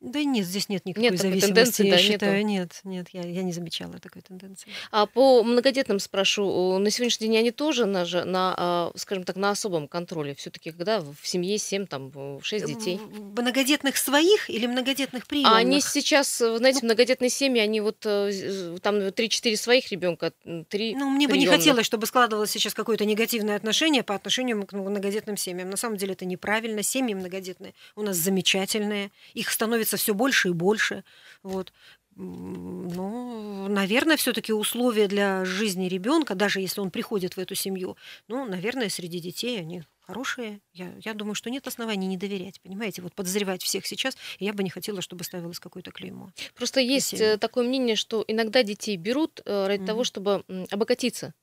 Да 0.00 0.22
нет, 0.22 0.46
здесь 0.46 0.68
нет 0.68 0.84
никакой 0.84 1.10
нет 1.10 1.20
зависимости, 1.20 1.46
тенденции, 1.46 1.86
я 1.86 1.92
да, 1.92 1.98
считаю. 1.98 2.44
Нету. 2.44 2.46
Нет, 2.46 2.80
нет, 2.84 3.08
я, 3.12 3.22
я 3.22 3.42
не 3.42 3.52
замечала 3.52 3.98
такой 3.98 4.20
тенденции. 4.20 4.68
А 4.90 5.06
по 5.06 5.42
многодетным 5.42 5.98
спрошу, 6.00 6.78
на 6.78 6.90
сегодняшний 6.90 7.28
день 7.28 7.38
они 7.38 7.50
тоже 7.50 7.86
на, 7.86 8.04
на 8.04 8.54
а, 8.58 8.92
скажем 8.94 9.24
так, 9.24 9.36
на 9.36 9.50
особом 9.50 9.88
контроле? 9.88 10.34
все 10.34 10.50
таки 10.50 10.70
когда 10.70 11.00
в 11.00 11.16
семье 11.22 11.56
7, 11.56 11.86
там, 11.86 12.40
6 12.42 12.66
детей? 12.66 13.00
Многодетных 13.36 13.96
своих 13.96 14.50
или 14.50 14.66
многодетных 14.66 15.26
приемных? 15.26 15.52
А 15.52 15.56
они 15.56 15.80
сейчас, 15.80 16.36
знаете, 16.38 16.80
ну, 16.82 16.88
многодетные 16.88 17.30
семьи, 17.30 17.60
они 17.60 17.80
вот 17.80 18.04
э, 18.04 18.76
там 18.82 18.96
3-4 18.96 19.56
своих 19.56 19.90
ребенка, 19.90 20.32
3 20.44 20.94
Ну, 20.94 21.08
мне 21.08 21.26
приемных. 21.26 21.30
бы 21.30 21.38
не 21.38 21.46
хотелось, 21.46 21.86
чтобы 21.86 22.06
складывалось 22.06 22.50
сейчас 22.50 22.74
какое-то 22.74 23.06
негативное 23.06 23.56
отношение 23.56 24.02
по 24.02 24.14
отношению 24.14 24.66
к 24.66 24.72
многодетным 24.74 25.38
семьям. 25.38 25.70
На 25.70 25.76
самом 25.76 25.96
деле 25.96 26.12
это 26.12 26.26
неправильно. 26.26 26.82
Семьи 26.82 27.14
многодетные 27.14 27.72
у 27.94 28.02
нас 28.02 28.16
замечательные. 28.16 29.10
Их 29.32 29.50
становится 29.50 29.85
становится 29.86 29.96
все 29.96 30.14
больше 30.14 30.48
и 30.48 30.52
больше. 30.52 31.04
Вот. 31.42 31.72
Ну, 32.18 33.68
наверное, 33.68 34.16
все-таки 34.16 34.52
условия 34.52 35.06
для 35.06 35.44
жизни 35.44 35.86
ребенка, 35.86 36.34
даже 36.34 36.60
если 36.60 36.80
он 36.80 36.90
приходит 36.90 37.36
в 37.36 37.38
эту 37.38 37.54
семью, 37.54 37.96
ну, 38.26 38.46
наверное, 38.46 38.88
среди 38.88 39.20
детей 39.20 39.60
они 39.60 39.82
хорошие. 40.00 40.60
Я, 40.72 40.94
я 41.04 41.12
думаю, 41.12 41.34
что 41.34 41.50
нет 41.50 41.66
оснований 41.66 42.06
не 42.06 42.16
доверять, 42.16 42.60
понимаете, 42.62 43.02
вот 43.02 43.14
подозревать 43.14 43.62
всех 43.62 43.84
сейчас, 43.84 44.16
я 44.38 44.52
бы 44.54 44.62
не 44.62 44.70
хотела, 44.70 45.02
чтобы 45.02 45.24
ставилось 45.24 45.58
какое-то 45.60 45.90
клеймо. 45.90 46.30
Просто 46.54 46.80
есть 46.80 47.08
Спасибо. 47.08 47.38
такое 47.38 47.68
мнение, 47.68 47.96
что 47.96 48.24
иногда 48.26 48.62
детей 48.62 48.96
берут 48.96 49.42
э, 49.44 49.66
ради 49.66 49.82
mm-hmm. 49.82 49.86
того, 49.86 50.04
чтобы 50.04 50.44
обогатиться. 50.70 51.34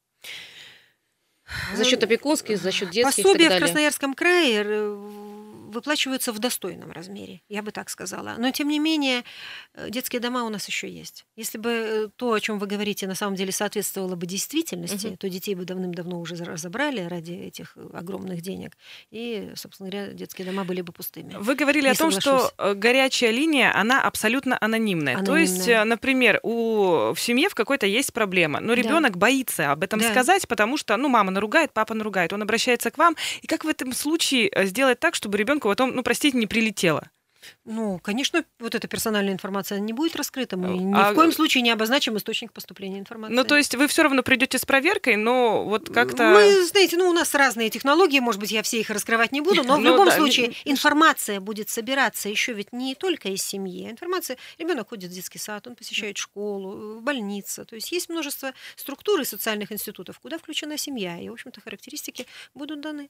За 1.75 1.83
счет 1.83 2.01
опекунских, 2.03 2.57
за 2.57 2.71
счет 2.71 2.89
детских. 2.89 3.23
Пособия 3.23 3.49
в 3.49 3.57
Красноярском 3.59 4.13
крае 4.15 4.63
выплачиваются 5.73 6.31
в 6.31 6.39
достойном 6.39 6.91
размере, 6.91 7.41
я 7.49 7.61
бы 7.61 7.71
так 7.71 7.89
сказала. 7.89 8.35
Но, 8.37 8.51
тем 8.51 8.67
не 8.67 8.79
менее, 8.79 9.23
э, 9.73 9.89
детские 9.89 10.21
дома 10.21 10.43
у 10.43 10.49
нас 10.49 10.67
еще 10.67 10.89
есть. 10.89 11.25
Если 11.35 11.57
бы 11.57 11.69
э, 11.69 12.07
то, 12.15 12.33
о 12.33 12.39
чем 12.39 12.59
вы 12.59 12.67
говорите, 12.67 13.07
на 13.07 13.15
самом 13.15 13.35
деле 13.35 13.51
соответствовало 13.51 14.15
бы 14.15 14.25
действительности, 14.25 15.07
угу. 15.07 15.17
то 15.17 15.29
детей 15.29 15.55
бы 15.55 15.65
давным-давно 15.65 16.19
уже 16.19 16.35
разобрали 16.35 17.01
ради 17.01 17.33
этих 17.33 17.73
э, 17.75 17.89
огромных 17.93 18.41
денег. 18.41 18.77
И, 19.11 19.51
собственно 19.55 19.89
говоря, 19.89 20.13
детские 20.13 20.47
дома 20.47 20.63
были 20.63 20.81
бы 20.81 20.93
пустыми. 20.93 21.35
Вы 21.37 21.55
говорили 21.55 21.85
Не 21.85 21.91
о 21.91 21.95
том, 21.95 22.11
соглашусь. 22.11 22.51
что 22.51 22.75
горячая 22.75 23.31
линия, 23.31 23.75
она 23.75 24.01
абсолютно 24.01 24.57
анонимная. 24.61 25.17
анонимная. 25.17 25.25
То 25.25 25.37
есть, 25.37 25.67
например, 25.85 26.39
у, 26.43 27.13
в 27.13 27.19
семье 27.19 27.49
в 27.49 27.55
какой-то 27.55 27.85
есть 27.85 28.13
проблема, 28.13 28.59
но 28.59 28.73
ребенок 28.73 29.13
да. 29.13 29.19
боится 29.19 29.71
об 29.71 29.83
этом 29.83 29.99
да. 29.99 30.09
сказать, 30.09 30.47
потому 30.47 30.77
что, 30.77 30.95
ну, 30.97 31.09
мама 31.09 31.31
наругает, 31.31 31.73
папа 31.73 31.93
наругает. 31.93 32.33
Он 32.33 32.41
обращается 32.41 32.91
к 32.91 32.97
вам. 32.97 33.15
И 33.41 33.47
как 33.47 33.63
в 33.63 33.67
этом 33.67 33.93
случае 33.93 34.51
сделать 34.65 34.99
так, 34.99 35.15
чтобы 35.15 35.37
ребенку 35.37 35.62
ребенку 35.63 35.69
потом, 35.69 35.95
ну, 35.95 36.03
простите, 36.03 36.37
не 36.37 36.47
прилетело. 36.47 37.09
Ну, 37.65 37.99
конечно, 37.99 38.45
вот 38.59 38.73
эта 38.73 38.87
персональная 38.87 39.33
информация 39.33 39.77
не 39.77 39.91
будет 39.91 40.15
раскрыта. 40.15 40.55
Мы 40.55 40.77
ни 40.77 40.93
а... 40.95 41.11
в 41.11 41.15
коем 41.15 41.33
случае 41.33 41.61
не 41.61 41.71
обозначим 41.71 42.15
источник 42.15 42.53
поступления 42.53 42.99
информации. 42.99 43.35
Ну, 43.35 43.43
то 43.43 43.57
есть 43.57 43.75
вы 43.75 43.87
все 43.87 44.03
равно 44.03 44.23
придете 44.23 44.57
с 44.57 44.65
проверкой, 44.65 45.17
но 45.17 45.65
вот 45.65 45.89
как-то. 45.89 46.23
Мы, 46.23 46.65
знаете, 46.65 46.95
ну, 46.95 47.09
у 47.09 47.11
нас 47.11 47.35
разные 47.35 47.69
технологии, 47.69 48.21
может 48.21 48.39
быть, 48.39 48.51
я 48.51 48.63
все 48.63 48.79
их 48.79 48.89
раскрывать 48.89 49.33
не 49.33 49.41
буду, 49.41 49.63
но 49.63 49.75
в 49.75 49.81
ну 49.81 49.91
любом 49.91 50.09
случае 50.11 50.53
информация 50.63 51.41
будет 51.41 51.67
собираться 51.67 52.29
еще 52.29 52.53
ведь 52.53 52.71
не 52.71 52.95
только 52.95 53.27
из 53.27 53.43
семьи. 53.43 53.91
Информация. 53.91 54.37
Ребенок 54.57 54.87
ходит 54.87 55.11
в 55.11 55.13
детский 55.13 55.39
сад, 55.39 55.67
он 55.67 55.75
посещает 55.75 56.15
школу, 56.15 57.01
больницу. 57.01 57.65
То 57.65 57.75
есть 57.75 57.91
есть 57.91 58.07
множество 58.07 58.53
структур 58.77 59.19
и 59.19 59.25
социальных 59.25 59.73
институтов, 59.73 60.17
куда 60.21 60.37
включена 60.37 60.77
семья. 60.77 61.19
И, 61.19 61.27
в 61.27 61.33
общем-то, 61.33 61.59
характеристики 61.59 62.25
будут 62.53 62.79
даны. 62.79 63.09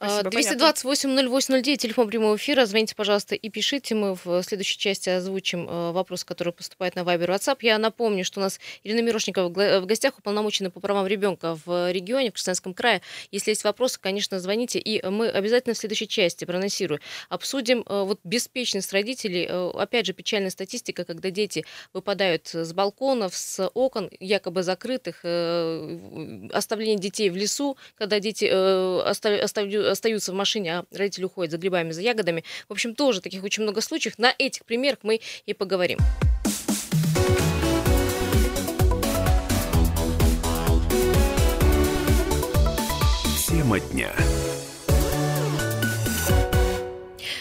228-08-09, 0.00 1.76
телефон 1.76 2.08
прямого 2.08 2.36
эфира. 2.36 2.66
Звоните, 2.66 2.94
пожалуйста, 2.94 3.34
и 3.34 3.48
пишите. 3.48 3.94
Мы 3.94 4.14
в 4.14 4.42
следующей 4.42 4.78
части 4.78 5.08
озвучим 5.08 5.68
э, 5.68 5.92
вопрос, 5.92 6.24
который 6.24 6.52
поступает 6.52 6.96
на 6.96 7.00
Viber 7.00 7.28
WhatsApp. 7.28 7.58
Я 7.62 7.78
напомню, 7.78 8.24
что 8.24 8.40
у 8.40 8.42
нас 8.42 8.58
Ирина 8.82 9.00
Мирошникова 9.00 9.48
в 9.48 9.86
гостях, 9.86 10.18
уполномоченная 10.18 10.70
по 10.70 10.80
правам 10.80 11.06
ребенка 11.06 11.58
в 11.64 11.92
регионе, 11.92 12.30
в 12.30 12.34
Красноярском 12.34 12.74
крае. 12.74 13.02
Если 13.30 13.50
есть 13.52 13.64
вопросы, 13.64 13.98
конечно, 14.00 14.40
звоните. 14.40 14.78
И 14.78 15.04
мы 15.06 15.28
обязательно 15.28 15.74
в 15.74 15.78
следующей 15.78 16.08
части, 16.08 16.44
проносирую, 16.44 17.00
обсудим 17.28 17.84
э, 17.86 18.02
вот 18.02 18.20
беспечность 18.24 18.92
родителей. 18.92 19.46
Э, 19.48 19.70
опять 19.70 20.06
же, 20.06 20.12
печальная 20.12 20.50
статистика, 20.50 21.04
когда 21.04 21.30
дети 21.30 21.64
выпадают 21.92 22.48
с 22.48 22.72
балконов, 22.72 23.36
с 23.36 23.68
окон, 23.74 24.10
якобы 24.18 24.62
закрытых, 24.62 25.24
оставление 26.52 26.98
детей 26.98 27.30
в 27.30 27.36
лесу, 27.36 27.76
когда 27.96 28.18
дети 28.20 28.44
оставляют 28.44 29.43
остаются 29.44 30.32
в 30.32 30.34
машине, 30.34 30.78
а 30.78 30.84
родители 30.92 31.24
уходят 31.24 31.52
за 31.52 31.58
грибами, 31.58 31.92
за 31.92 32.02
ягодами. 32.02 32.44
В 32.68 32.72
общем, 32.72 32.94
тоже 32.94 33.20
таких 33.20 33.44
очень 33.44 33.62
много 33.62 33.80
случаев. 33.80 34.18
На 34.18 34.34
этих 34.38 34.64
примерах 34.64 34.98
мы 35.02 35.20
и 35.46 35.54
поговорим. 35.54 35.98
Тема 43.48 43.80
дня. 43.80 44.12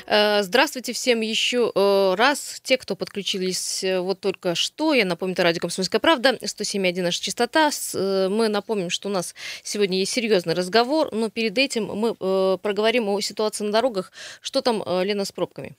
Здравствуйте 0.06 0.94
всем 0.94 1.22
еще 1.22 1.72
э, 1.74 2.16
раз. 2.16 2.60
Те, 2.63 2.78
кто 2.78 2.96
подключились 2.96 3.84
э, 3.84 4.00
вот 4.00 4.20
только 4.20 4.56
что, 4.56 4.94
я 4.94 5.06
напомню, 5.06 5.34
это 5.34 5.44
радио 5.44 5.62
«Комсомольская 5.62 6.00
правда», 6.00 6.38
107.1 6.42 7.02
наша 7.02 7.22
частота. 7.22 7.72
Мы 7.94 8.48
напомним, 8.48 8.89
что 8.89 9.10
у 9.10 9.12
нас 9.12 9.36
сегодня 9.63 10.00
есть 10.00 10.12
серьезный 10.12 10.54
разговор, 10.54 11.10
но 11.12 11.30
перед 11.30 11.58
этим 11.58 11.86
мы 11.86 12.13
проговорим 12.58 13.10
о 13.10 13.20
ситуации 13.22 13.63
на 13.63 13.72
дорогах. 13.72 14.12
Что 14.42 14.62
там, 14.62 14.84
Лена, 15.04 15.26
с 15.26 15.32
пробками? 15.32 15.74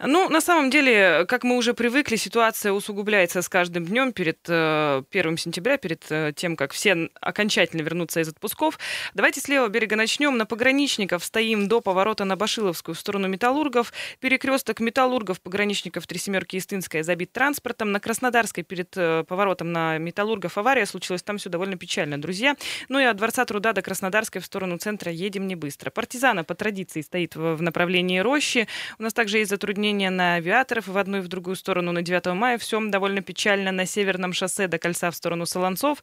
Ну, 0.00 0.28
на 0.28 0.40
самом 0.40 0.70
деле, 0.70 1.24
как 1.26 1.44
мы 1.44 1.56
уже 1.56 1.74
привыкли, 1.74 2.16
ситуация 2.16 2.72
усугубляется 2.72 3.42
с 3.42 3.48
каждым 3.48 3.86
днем 3.86 4.12
перед 4.12 4.38
1 4.48 5.36
сентября, 5.36 5.76
перед 5.76 6.04
тем, 6.36 6.56
как 6.56 6.72
все 6.72 7.08
окончательно 7.20 7.82
вернутся 7.82 8.20
из 8.20 8.28
отпусков. 8.28 8.78
Давайте 9.14 9.40
с 9.40 9.48
левого 9.48 9.68
берега 9.68 9.96
начнем. 9.96 10.36
На 10.36 10.46
пограничников 10.46 11.24
стоим 11.24 11.68
до 11.68 11.80
поворота 11.80 12.24
на 12.24 12.36
Башиловскую 12.36 12.94
в 12.94 12.98
сторону 12.98 13.28
Металлурга 13.28 13.73
металлургов. 13.74 13.92
Перекресток 14.20 14.80
металлургов, 14.80 15.40
пограничников 15.40 16.06
Три 16.06 16.18
Семерки 16.18 16.56
Истинская 16.56 17.02
забит 17.02 17.32
транспортом. 17.32 17.92
На 17.92 18.00
Краснодарской 18.00 18.62
перед 18.62 18.96
э, 18.96 19.24
поворотом 19.26 19.72
на 19.72 19.98
металлургов 19.98 20.58
авария 20.58 20.86
случилась. 20.86 21.22
Там 21.22 21.38
все 21.38 21.50
довольно 21.50 21.76
печально, 21.76 22.20
друзья. 22.20 22.56
Ну 22.88 22.98
и 22.98 23.04
от 23.04 23.16
Дворца 23.16 23.44
труда 23.44 23.72
до 23.72 23.82
Краснодарской 23.82 24.40
в 24.40 24.44
сторону 24.46 24.78
центра 24.78 25.10
едем 25.10 25.46
не 25.46 25.56
быстро. 25.56 25.90
Партизана 25.90 26.44
по 26.44 26.54
традиции 26.54 27.00
стоит 27.00 27.36
в, 27.36 27.56
в 27.56 27.62
направлении 27.62 28.18
Рощи. 28.20 28.68
У 28.98 29.02
нас 29.02 29.12
также 29.12 29.38
есть 29.38 29.50
затруднения 29.50 30.10
на 30.10 30.34
авиаторов 30.34 30.86
в 30.86 30.96
одну 30.96 31.18
и 31.18 31.20
в 31.20 31.28
другую 31.28 31.56
сторону 31.56 31.92
на 31.92 32.02
9 32.02 32.26
мая. 32.34 32.58
Все 32.58 32.80
довольно 32.84 33.22
печально 33.22 33.72
на 33.72 33.86
северном 33.86 34.32
шоссе 34.32 34.68
до 34.68 34.78
кольца 34.78 35.10
в 35.10 35.16
сторону 35.16 35.46
Солонцов. 35.46 36.02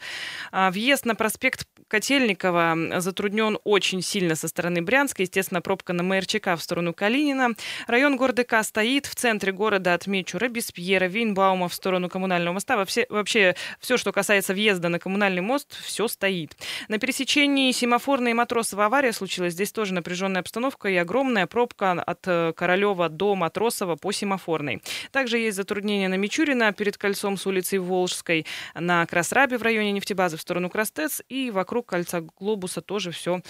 А, 0.51 0.71
въезд 0.71 1.05
на 1.05 1.15
проспект 1.15 1.67
Котельникова 1.87 2.99
затруднен 3.01 3.57
очень 3.63 4.01
сильно 4.01 4.35
со 4.35 4.47
стороны 4.47 4.81
Брянска. 4.81 5.23
Естественно, 5.23 5.61
пробка 5.61 5.93
на 5.93 6.03
МРЧК 6.03 6.55
в 6.57 6.61
сторону 6.61 6.93
Калинина. 6.93 7.50
Район 7.87 8.17
города 8.17 8.43
К 8.43 8.63
стоит. 8.63 9.05
В 9.05 9.15
центре 9.15 9.51
города 9.51 9.93
отмечу 9.93 10.37
Робеспьера, 10.37 11.05
Вейнбаума 11.05 11.69
в 11.69 11.73
сторону 11.73 12.09
коммунального 12.09 12.53
моста. 12.53 12.77
Вообще, 12.77 13.05
вообще 13.09 13.55
все, 13.79 13.97
что 13.97 14.11
касается 14.11 14.53
въезда 14.53 14.89
на 14.89 14.99
коммунальный 14.99 15.41
мост, 15.41 15.75
все 15.83 16.07
стоит. 16.07 16.55
На 16.87 16.99
пересечении 16.99 17.71
семафорной 17.71 18.31
и 18.31 18.33
Матросова 18.33 18.85
авария 18.85 19.13
случилась. 19.13 19.53
Здесь 19.53 19.71
тоже 19.71 19.93
напряженная 19.93 20.41
обстановка 20.41 20.89
и 20.89 20.95
огромная 20.95 21.47
пробка 21.47 21.91
от 21.93 22.19
э, 22.27 22.53
Королева 22.55 23.09
до 23.09 23.35
Матросова 23.35 23.95
по 23.95 24.11
семафорной. 24.11 24.81
Также 25.11 25.37
есть 25.37 25.57
затруднения 25.57 26.07
на 26.07 26.15
Мичурина 26.15 26.73
перед 26.73 26.97
кольцом 26.97 27.37
с 27.37 27.45
улицей 27.45 27.79
Волжской, 27.79 28.45
на 28.75 29.05
Красрабе 29.05 29.57
в 29.57 29.63
районе 29.63 29.91
нефтебазы 29.91 30.37
в 30.37 30.41
сторону 30.41 30.69
Крастец 30.69 31.21
и 31.29 31.51
вокруг 31.51 31.87
кольца 31.87 32.21
Глобуса 32.21 32.81
тоже 32.81 33.11
все 33.11 33.41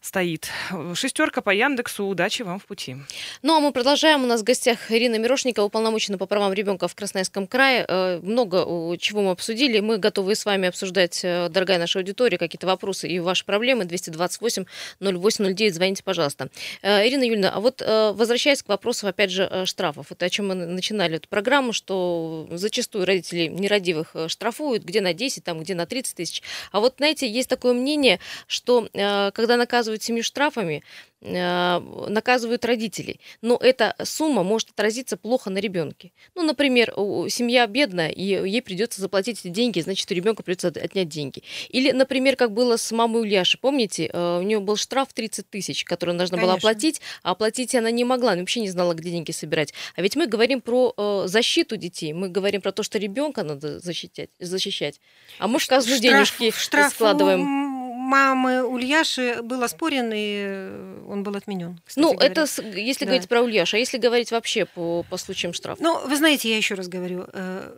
стоит. 0.00 0.50
Шестерка 0.94 1.40
по 1.40 1.50
Яндексу. 1.50 2.04
Удачи 2.04 2.42
вам 2.42 2.58
в 2.58 2.66
пути. 2.66 2.96
Ну, 3.42 3.49
а 3.56 3.60
мы 3.60 3.72
продолжаем. 3.72 4.22
У 4.22 4.26
нас 4.26 4.42
в 4.42 4.44
гостях 4.44 4.90
Ирина 4.92 5.16
Мирошникова, 5.16 5.66
уполномоченная 5.66 6.18
по 6.18 6.26
правам 6.26 6.52
ребенка 6.52 6.88
в 6.88 6.94
Красноярском 6.94 7.46
крае. 7.46 7.84
Э, 7.88 8.20
много 8.22 8.96
чего 8.98 9.22
мы 9.22 9.30
обсудили. 9.30 9.80
Мы 9.80 9.98
готовы 9.98 10.34
с 10.34 10.44
вами 10.44 10.68
обсуждать, 10.68 11.20
э, 11.22 11.48
дорогая 11.48 11.78
наша 11.78 11.98
аудитория, 11.98 12.38
какие-то 12.38 12.66
вопросы 12.66 13.08
и 13.08 13.18
ваши 13.18 13.44
проблемы. 13.44 13.84
228 13.86 14.64
0809. 15.00 15.74
Звоните, 15.74 16.02
пожалуйста. 16.02 16.48
Э, 16.82 17.06
Ирина 17.06 17.24
Юльевна, 17.24 17.50
а 17.50 17.60
вот 17.60 17.80
возвращаясь 17.80 18.62
к 18.62 18.68
вопросу, 18.68 19.06
опять 19.06 19.30
же, 19.30 19.64
штрафов. 19.64 20.12
Это 20.12 20.26
о 20.26 20.30
чем 20.30 20.48
мы 20.48 20.54
начинали 20.54 21.16
эту 21.16 21.28
программу, 21.28 21.72
что 21.72 22.46
зачастую 22.50 23.06
родители 23.06 23.46
нерадивых 23.46 24.14
штрафуют, 24.28 24.84
где 24.84 25.00
на 25.00 25.14
10, 25.14 25.44
там, 25.44 25.60
где 25.60 25.74
на 25.74 25.86
30 25.86 26.14
тысяч. 26.14 26.42
А 26.72 26.80
вот, 26.80 26.96
знаете, 26.98 27.28
есть 27.28 27.48
такое 27.48 27.72
мнение, 27.72 28.20
что 28.46 28.88
когда 28.92 29.56
наказывают 29.56 30.02
семью 30.02 30.22
штрафами, 30.22 30.82
наказывают 31.20 32.64
родителей. 32.64 33.20
Но 33.42 33.58
эта 33.60 33.94
сумма 34.02 34.42
может 34.42 34.70
отразиться 34.70 35.16
плохо 35.16 35.50
на 35.50 35.58
ребенке. 35.58 36.12
Ну, 36.34 36.42
например, 36.42 36.92
семья 37.28 37.66
бедная, 37.66 38.08
и 38.08 38.22
ей 38.22 38.62
придется 38.62 39.00
заплатить 39.00 39.40
эти 39.40 39.48
деньги, 39.48 39.80
значит, 39.80 40.10
у 40.10 40.14
ребенка 40.14 40.42
придется 40.42 40.68
отнять 40.68 41.08
деньги. 41.08 41.42
Или, 41.68 41.92
например, 41.92 42.36
как 42.36 42.52
было 42.52 42.76
с 42.76 42.90
мамой 42.92 43.22
Ульяши. 43.22 43.58
Помните, 43.58 44.10
э, 44.12 44.38
у 44.38 44.42
нее 44.42 44.60
был 44.60 44.76
штраф 44.76 45.12
30 45.12 45.48
тысяч, 45.50 45.84
который 45.84 46.10
она 46.10 46.18
должна 46.18 46.36
Конечно. 46.36 46.46
была 46.46 46.58
оплатить, 46.58 47.00
а 47.22 47.32
оплатить 47.32 47.74
она 47.74 47.90
не 47.90 48.04
могла, 48.04 48.32
она 48.32 48.40
вообще 48.40 48.60
не 48.60 48.70
знала, 48.70 48.94
где 48.94 49.10
деньги 49.10 49.30
собирать. 49.32 49.74
А 49.96 50.02
ведь 50.02 50.16
мы 50.16 50.26
говорим 50.26 50.60
про 50.60 50.94
э, 50.96 51.22
защиту 51.26 51.76
детей, 51.76 52.12
мы 52.12 52.28
говорим 52.28 52.60
про 52.60 52.72
то, 52.72 52.82
что 52.82 52.98
ребенка 52.98 53.42
надо 53.42 53.78
защищать. 53.78 54.30
защищать. 54.38 55.00
А 55.38 55.48
мы 55.48 55.58
в 55.58 55.66
казну 55.66 55.96
штраф, 55.96 56.00
денежки 56.00 56.50
штраф 56.50 56.92
складываем 56.92 57.79
мамы 58.10 58.64
Ульяши 58.64 59.40
был 59.42 59.62
оспорен, 59.62 60.10
и 60.12 60.44
э, 60.46 61.04
он 61.08 61.22
был 61.22 61.36
отменен. 61.36 61.80
Ну, 61.96 62.12
говоря. 62.12 62.26
это 62.26 62.46
если 62.76 63.04
да. 63.04 63.10
говорить 63.10 63.28
про 63.28 63.42
Ульяшу, 63.42 63.76
а 63.76 63.78
если 63.78 63.98
говорить 63.98 64.32
вообще 64.32 64.64
по, 64.64 65.04
по 65.08 65.16
случаям 65.16 65.52
штрафа? 65.52 65.82
Ну, 65.82 66.06
вы 66.08 66.16
знаете, 66.16 66.50
я 66.50 66.56
еще 66.56 66.74
раз 66.74 66.88
говорю, 66.88 67.26
э, 67.32 67.72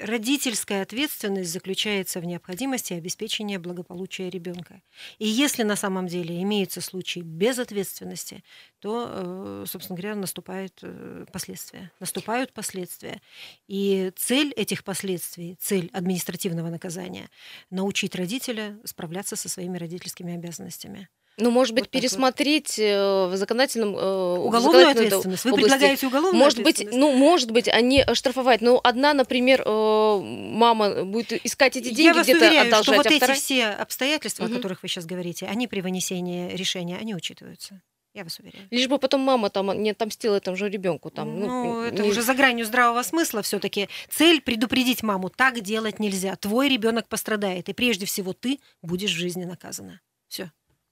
родительская 0.00 0.82
ответственность 0.82 1.52
заключается 1.52 2.20
в 2.20 2.24
необходимости 2.24 2.92
обеспечения 2.92 3.58
благополучия 3.58 4.30
ребенка. 4.30 4.82
И 5.18 5.26
если 5.26 5.62
на 5.62 5.76
самом 5.76 6.06
деле 6.06 6.42
имеются 6.42 6.80
случаи 6.80 7.20
без 7.20 7.58
ответственности, 7.58 8.42
то, 8.80 9.06
э, 9.10 9.64
собственно 9.66 9.98
говоря, 9.98 10.14
наступают 10.16 10.78
э, 10.82 11.26
последствия. 11.32 11.92
Наступают 12.00 12.52
последствия. 12.52 13.20
И 13.68 14.12
цель 14.16 14.52
этих 14.52 14.84
последствий, 14.84 15.56
цель 15.60 15.90
административного 15.92 16.68
наказания– 16.68 17.28
научить 17.70 18.14
родителя 18.14 18.78
справляться 18.84 19.36
со 19.36 19.48
своими 19.48 19.78
родительскими 19.78 20.34
обязанностями. 20.34 21.08
Ну, 21.40 21.50
может 21.50 21.74
быть, 21.74 21.84
вот 21.84 21.90
пересмотреть 21.90 22.78
вот. 22.78 23.32
в 23.32 23.36
законодательном 23.36 23.96
э, 23.96 24.36
уголовную 24.38 24.88
ответственность. 24.88 25.44
Вы 25.44 25.52
области. 25.52 25.70
предлагаете 25.70 26.06
уголовную 26.06 26.42
может 26.42 26.62
быть, 26.62 26.86
ну, 26.92 27.12
может 27.12 27.50
быть, 27.50 27.68
они 27.68 28.04
штрафовать. 28.14 28.60
Но 28.60 28.80
одна, 28.82 29.14
например, 29.14 29.62
э, 29.64 30.20
мама 30.22 31.04
будет 31.04 31.32
искать 31.44 31.76
эти 31.76 31.92
деньги 31.92 32.20
где-то 32.20 32.46
уверяю, 32.46 32.68
одолжать, 32.68 32.84
что 32.84 32.94
вот 32.94 33.06
а 33.06 33.10
вторая... 33.10 33.36
эти 33.36 33.42
все 33.42 33.66
обстоятельства, 33.66 34.44
угу. 34.44 34.52
о 34.52 34.56
которых 34.56 34.82
вы 34.82 34.88
сейчас 34.88 35.06
говорите, 35.06 35.46
они 35.46 35.66
при 35.66 35.80
вынесении 35.80 36.54
решения, 36.54 36.98
они 36.98 37.14
учитываются. 37.14 37.80
Я 38.12 38.24
вас 38.24 38.40
уверяю. 38.40 38.66
Лишь 38.70 38.88
бы 38.88 38.98
потом 38.98 39.20
мама 39.20 39.50
там 39.50 39.70
не 39.80 39.90
отомстила 39.90 40.34
этому 40.34 40.56
же 40.56 40.68
ребенку. 40.68 41.10
Там, 41.10 41.38
ну, 41.38 41.46
ну, 41.46 41.82
это 41.82 42.02
не... 42.02 42.08
уже 42.08 42.22
за 42.22 42.34
гранью 42.34 42.66
здравого 42.66 43.02
смысла 43.04 43.42
все-таки. 43.42 43.88
Цель 44.08 44.40
предупредить 44.40 45.04
маму, 45.04 45.30
так 45.30 45.60
делать 45.60 46.00
нельзя. 46.00 46.34
Твой 46.34 46.68
ребенок 46.68 47.06
пострадает, 47.08 47.68
и 47.68 47.72
прежде 47.72 48.06
всего 48.06 48.32
ты 48.32 48.58
будешь 48.82 49.12
в 49.12 49.16
жизни 49.16 49.44
наказана. 49.44 50.00
Все. 50.26 50.50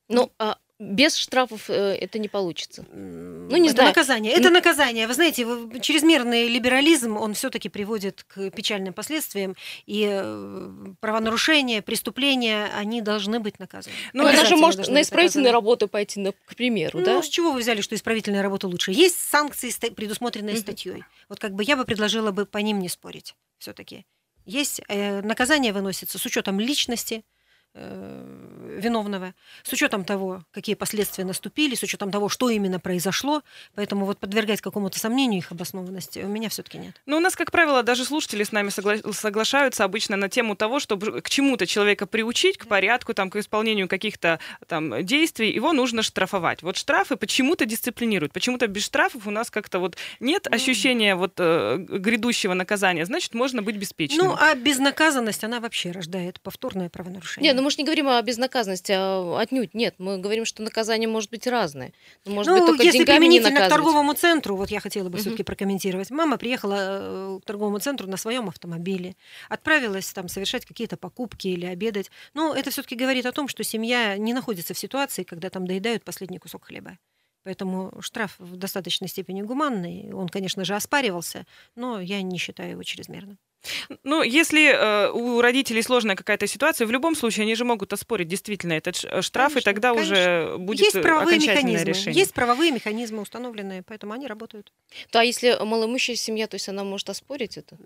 Ну, 0.08 0.32
а 0.38 0.58
без 0.78 1.16
штрафов 1.16 1.68
э, 1.70 1.96
это 2.00 2.20
не 2.20 2.28
получится. 2.28 2.86
Ну, 2.92 3.56
не 3.56 3.68
это 3.68 3.76
знаю. 3.76 3.88
наказание. 3.88 4.32
Это 4.32 4.50
наказание. 4.50 5.08
Вы 5.08 5.14
знаете, 5.14 5.44
чрезмерный 5.80 6.46
либерализм, 6.46 7.16
он 7.16 7.34
все-таки 7.34 7.68
приводит 7.68 8.22
к 8.22 8.50
печальным 8.50 8.94
последствиям. 8.94 9.56
И 9.86 10.06
э, 10.08 10.70
правонарушения, 11.00 11.82
преступления, 11.82 12.70
они 12.76 13.02
должны 13.02 13.40
быть 13.40 13.58
наказаны. 13.58 13.94
Ну, 14.12 14.24
она 14.24 14.44
же 14.44 14.56
может 14.56 14.86
на 14.86 15.02
исправительные 15.02 15.52
работы 15.52 15.88
пойти, 15.88 16.20
ну, 16.20 16.32
к 16.32 16.54
примеру, 16.54 17.00
ну, 17.00 17.04
да? 17.04 17.14
Ну, 17.14 17.22
с 17.22 17.28
чего 17.28 17.50
вы 17.50 17.60
взяли, 17.60 17.80
что 17.80 17.96
исправительная 17.96 18.42
работа 18.42 18.68
лучше? 18.68 18.92
Есть 18.92 19.18
санкции, 19.18 19.70
предусмотренные 19.90 20.54
mm-hmm. 20.54 20.60
статьей. 20.60 21.04
Вот 21.28 21.40
как 21.40 21.54
бы 21.54 21.64
я 21.64 21.76
бы 21.76 21.84
предложила 21.84 22.30
бы 22.30 22.46
по 22.46 22.58
ним 22.58 22.78
не 22.78 22.88
спорить 22.88 23.34
все-таки. 23.58 24.06
Есть 24.46 24.80
э, 24.86 25.22
наказание 25.22 25.72
выносится 25.72 26.18
с 26.18 26.24
учетом 26.24 26.60
личности, 26.60 27.24
виновного, 27.74 29.34
с 29.62 29.72
учетом 29.72 30.04
того, 30.04 30.42
какие 30.50 30.74
последствия 30.74 31.24
наступили, 31.24 31.74
с 31.74 31.82
учетом 31.82 32.10
того, 32.10 32.28
что 32.28 32.50
именно 32.50 32.80
произошло. 32.80 33.42
Поэтому 33.74 34.06
вот 34.06 34.18
подвергать 34.18 34.60
какому-то 34.60 34.98
сомнению 34.98 35.38
их 35.38 35.52
обоснованности 35.52 36.20
у 36.20 36.28
меня 36.28 36.48
все-таки 36.48 36.78
нет. 36.78 37.00
Ну, 37.06 37.18
у 37.18 37.20
нас, 37.20 37.36
как 37.36 37.50
правило, 37.50 37.82
даже 37.82 38.04
слушатели 38.04 38.44
с 38.44 38.52
нами 38.52 38.68
согла- 38.68 39.12
соглашаются 39.12 39.84
обычно 39.84 40.16
на 40.16 40.28
тему 40.28 40.56
того, 40.56 40.80
чтобы 40.80 41.20
к 41.20 41.30
чему-то 41.30 41.66
человека 41.66 42.06
приучить, 42.06 42.58
к 42.58 42.66
порядку, 42.66 43.14
там, 43.14 43.30
к 43.30 43.36
исполнению 43.36 43.88
каких-то 43.88 44.38
там 44.66 45.04
действий, 45.04 45.50
его 45.50 45.72
нужно 45.72 46.02
штрафовать. 46.02 46.62
Вот 46.62 46.76
штрафы 46.76 47.16
почему-то 47.16 47.64
дисциплинируют. 47.64 48.32
Почему-то 48.32 48.66
без 48.66 48.84
штрафов 48.84 49.26
у 49.26 49.30
нас 49.30 49.50
как-то 49.50 49.78
вот 49.78 49.96
нет 50.20 50.46
ну, 50.50 50.56
ощущения 50.56 51.14
вот 51.14 51.34
э, 51.38 51.76
грядущего 51.78 52.54
наказания. 52.54 53.04
Значит, 53.04 53.34
можно 53.34 53.62
быть 53.62 53.76
беспечным. 53.76 54.26
Ну, 54.26 54.36
а 54.38 54.54
безнаказанность, 54.54 55.44
она 55.44 55.60
вообще 55.60 55.90
рождает 55.90 56.40
повторное 56.40 56.88
правонарушение. 56.88 57.52
Нет, 57.52 57.57
ну 57.58 57.64
мы 57.64 57.72
же 57.72 57.78
не 57.78 57.84
говорим 57.84 58.08
о 58.08 58.22
безнаказанности, 58.22 58.92
а 58.94 59.36
отнюдь 59.40 59.74
нет. 59.74 59.96
Мы 59.98 60.18
говорим, 60.18 60.44
что 60.44 60.62
наказание 60.62 61.08
может 61.08 61.28
быть 61.30 61.46
разное. 61.48 61.92
Может 62.24 62.52
ну, 62.52 62.58
быть, 62.58 62.66
только 62.66 62.84
если 62.84 63.04
применительно 63.04 63.66
к 63.66 63.68
торговому 63.68 64.14
центру, 64.14 64.54
вот 64.54 64.70
я 64.70 64.78
хотела 64.78 65.08
бы 65.08 65.14
угу. 65.14 65.18
все-таки 65.18 65.42
прокомментировать. 65.42 66.10
Мама 66.10 66.38
приехала 66.38 66.76
э, 66.78 67.38
к 67.42 67.44
торговому 67.44 67.80
центру 67.80 68.06
на 68.06 68.16
своем 68.16 68.48
автомобиле, 68.48 69.16
отправилась 69.48 70.12
там 70.12 70.28
совершать 70.28 70.64
какие-то 70.66 70.96
покупки 70.96 71.48
или 71.48 71.66
обедать. 71.66 72.12
Но 72.32 72.54
это 72.54 72.70
все-таки 72.70 72.94
говорит 72.94 73.26
о 73.26 73.32
том, 73.32 73.48
что 73.48 73.64
семья 73.64 74.16
не 74.16 74.32
находится 74.32 74.72
в 74.72 74.78
ситуации, 74.78 75.24
когда 75.24 75.50
там 75.50 75.66
доедают 75.66 76.04
последний 76.04 76.38
кусок 76.38 76.66
хлеба. 76.66 76.96
Поэтому 77.42 77.92
штраф 78.00 78.36
в 78.38 78.56
достаточной 78.56 79.08
степени 79.08 79.42
гуманный. 79.42 80.12
Он, 80.12 80.28
конечно 80.28 80.64
же, 80.64 80.76
оспаривался, 80.76 81.44
но 81.74 82.00
я 82.00 82.22
не 82.22 82.38
считаю 82.38 82.72
его 82.72 82.82
чрезмерным. 82.84 83.38
Ну, 84.04 84.22
если 84.22 84.70
э, 84.70 85.10
у 85.10 85.40
родителей 85.40 85.82
сложная 85.82 86.16
какая-то 86.16 86.46
ситуация, 86.46 86.86
в 86.86 86.90
любом 86.90 87.14
случае 87.14 87.44
они 87.44 87.54
же 87.54 87.64
могут 87.64 87.92
оспорить 87.92 88.28
действительно 88.28 88.74
этот 88.74 89.04
э, 89.04 89.22
штраф, 89.22 89.52
конечно, 89.52 89.58
и 89.58 89.62
тогда 89.72 89.92
конечно. 89.92 90.14
уже 90.14 90.58
будет 90.58 90.80
есть 90.80 91.02
правовые 91.02 91.36
окончательное 91.36 91.72
механизмы, 91.72 91.92
решение. 91.92 92.20
Есть 92.20 92.34
правовые 92.34 92.70
механизмы 92.70 93.22
установленные, 93.22 93.82
поэтому 93.82 94.12
они 94.12 94.26
работают. 94.26 94.72
То 95.10 95.20
а 95.20 95.24
если 95.24 95.62
малоимущая 95.62 96.16
семья, 96.16 96.46
то 96.46 96.54
есть 96.54 96.68
она 96.68 96.84
может 96.84 97.10
оспорить 97.10 97.56
это? 97.56 97.76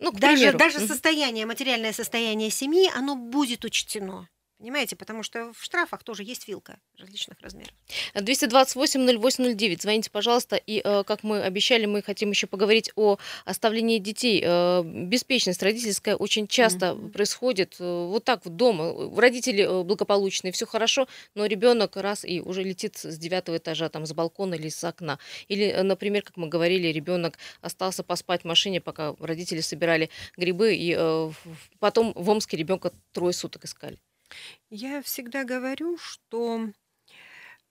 Ну, 0.00 0.12
даже, 0.12 0.52
даже 0.52 0.80
состояние, 0.80 1.44
материальное 1.44 1.92
состояние 1.92 2.50
семьи, 2.50 2.90
оно 2.94 3.16
будет 3.16 3.64
учтено 3.64 4.28
Понимаете, 4.58 4.96
потому 4.96 5.22
что 5.22 5.52
в 5.52 5.62
штрафах 5.62 6.02
тоже 6.02 6.24
есть 6.24 6.48
вилка 6.48 6.80
различных 6.98 7.40
размеров. 7.40 7.72
228-08-09. 8.14 9.80
Звоните, 9.80 10.10
пожалуйста. 10.10 10.56
И, 10.56 10.82
э, 10.84 11.04
как 11.04 11.22
мы 11.22 11.42
обещали, 11.42 11.86
мы 11.86 12.02
хотим 12.02 12.30
еще 12.30 12.48
поговорить 12.48 12.90
о 12.96 13.18
оставлении 13.44 13.98
детей. 13.98 14.42
Э, 14.44 14.82
беспечность 14.84 15.62
родительская 15.62 16.16
очень 16.16 16.48
часто 16.48 16.86
mm-hmm. 16.86 17.10
происходит 17.10 17.76
э, 17.78 17.84
вот 17.84 18.24
так 18.24 18.44
вот 18.44 18.56
дома. 18.56 18.92
Родители 19.16 19.84
благополучные, 19.84 20.50
все 20.50 20.66
хорошо, 20.66 21.06
но 21.36 21.46
ребенок 21.46 21.96
раз 21.96 22.24
и 22.24 22.40
уже 22.40 22.64
летит 22.64 22.96
с 22.96 23.16
девятого 23.16 23.58
этажа, 23.58 23.88
там, 23.88 24.06
с 24.06 24.12
балкона 24.12 24.54
или 24.54 24.70
с 24.70 24.82
окна. 24.82 25.20
Или, 25.46 25.70
например, 25.82 26.22
как 26.22 26.36
мы 26.36 26.48
говорили, 26.48 26.88
ребенок 26.88 27.38
остался 27.60 28.02
поспать 28.02 28.42
в 28.42 28.44
машине, 28.44 28.80
пока 28.80 29.14
родители 29.20 29.60
собирали 29.60 30.10
грибы, 30.36 30.74
и 30.74 30.98
потом 31.78 32.12
в 32.16 32.28
Омске 32.28 32.56
ребенка 32.56 32.90
трое 33.12 33.32
суток 33.32 33.64
искали. 33.64 33.98
Я 34.70 35.02
всегда 35.02 35.44
говорю, 35.44 35.98
что 35.98 36.68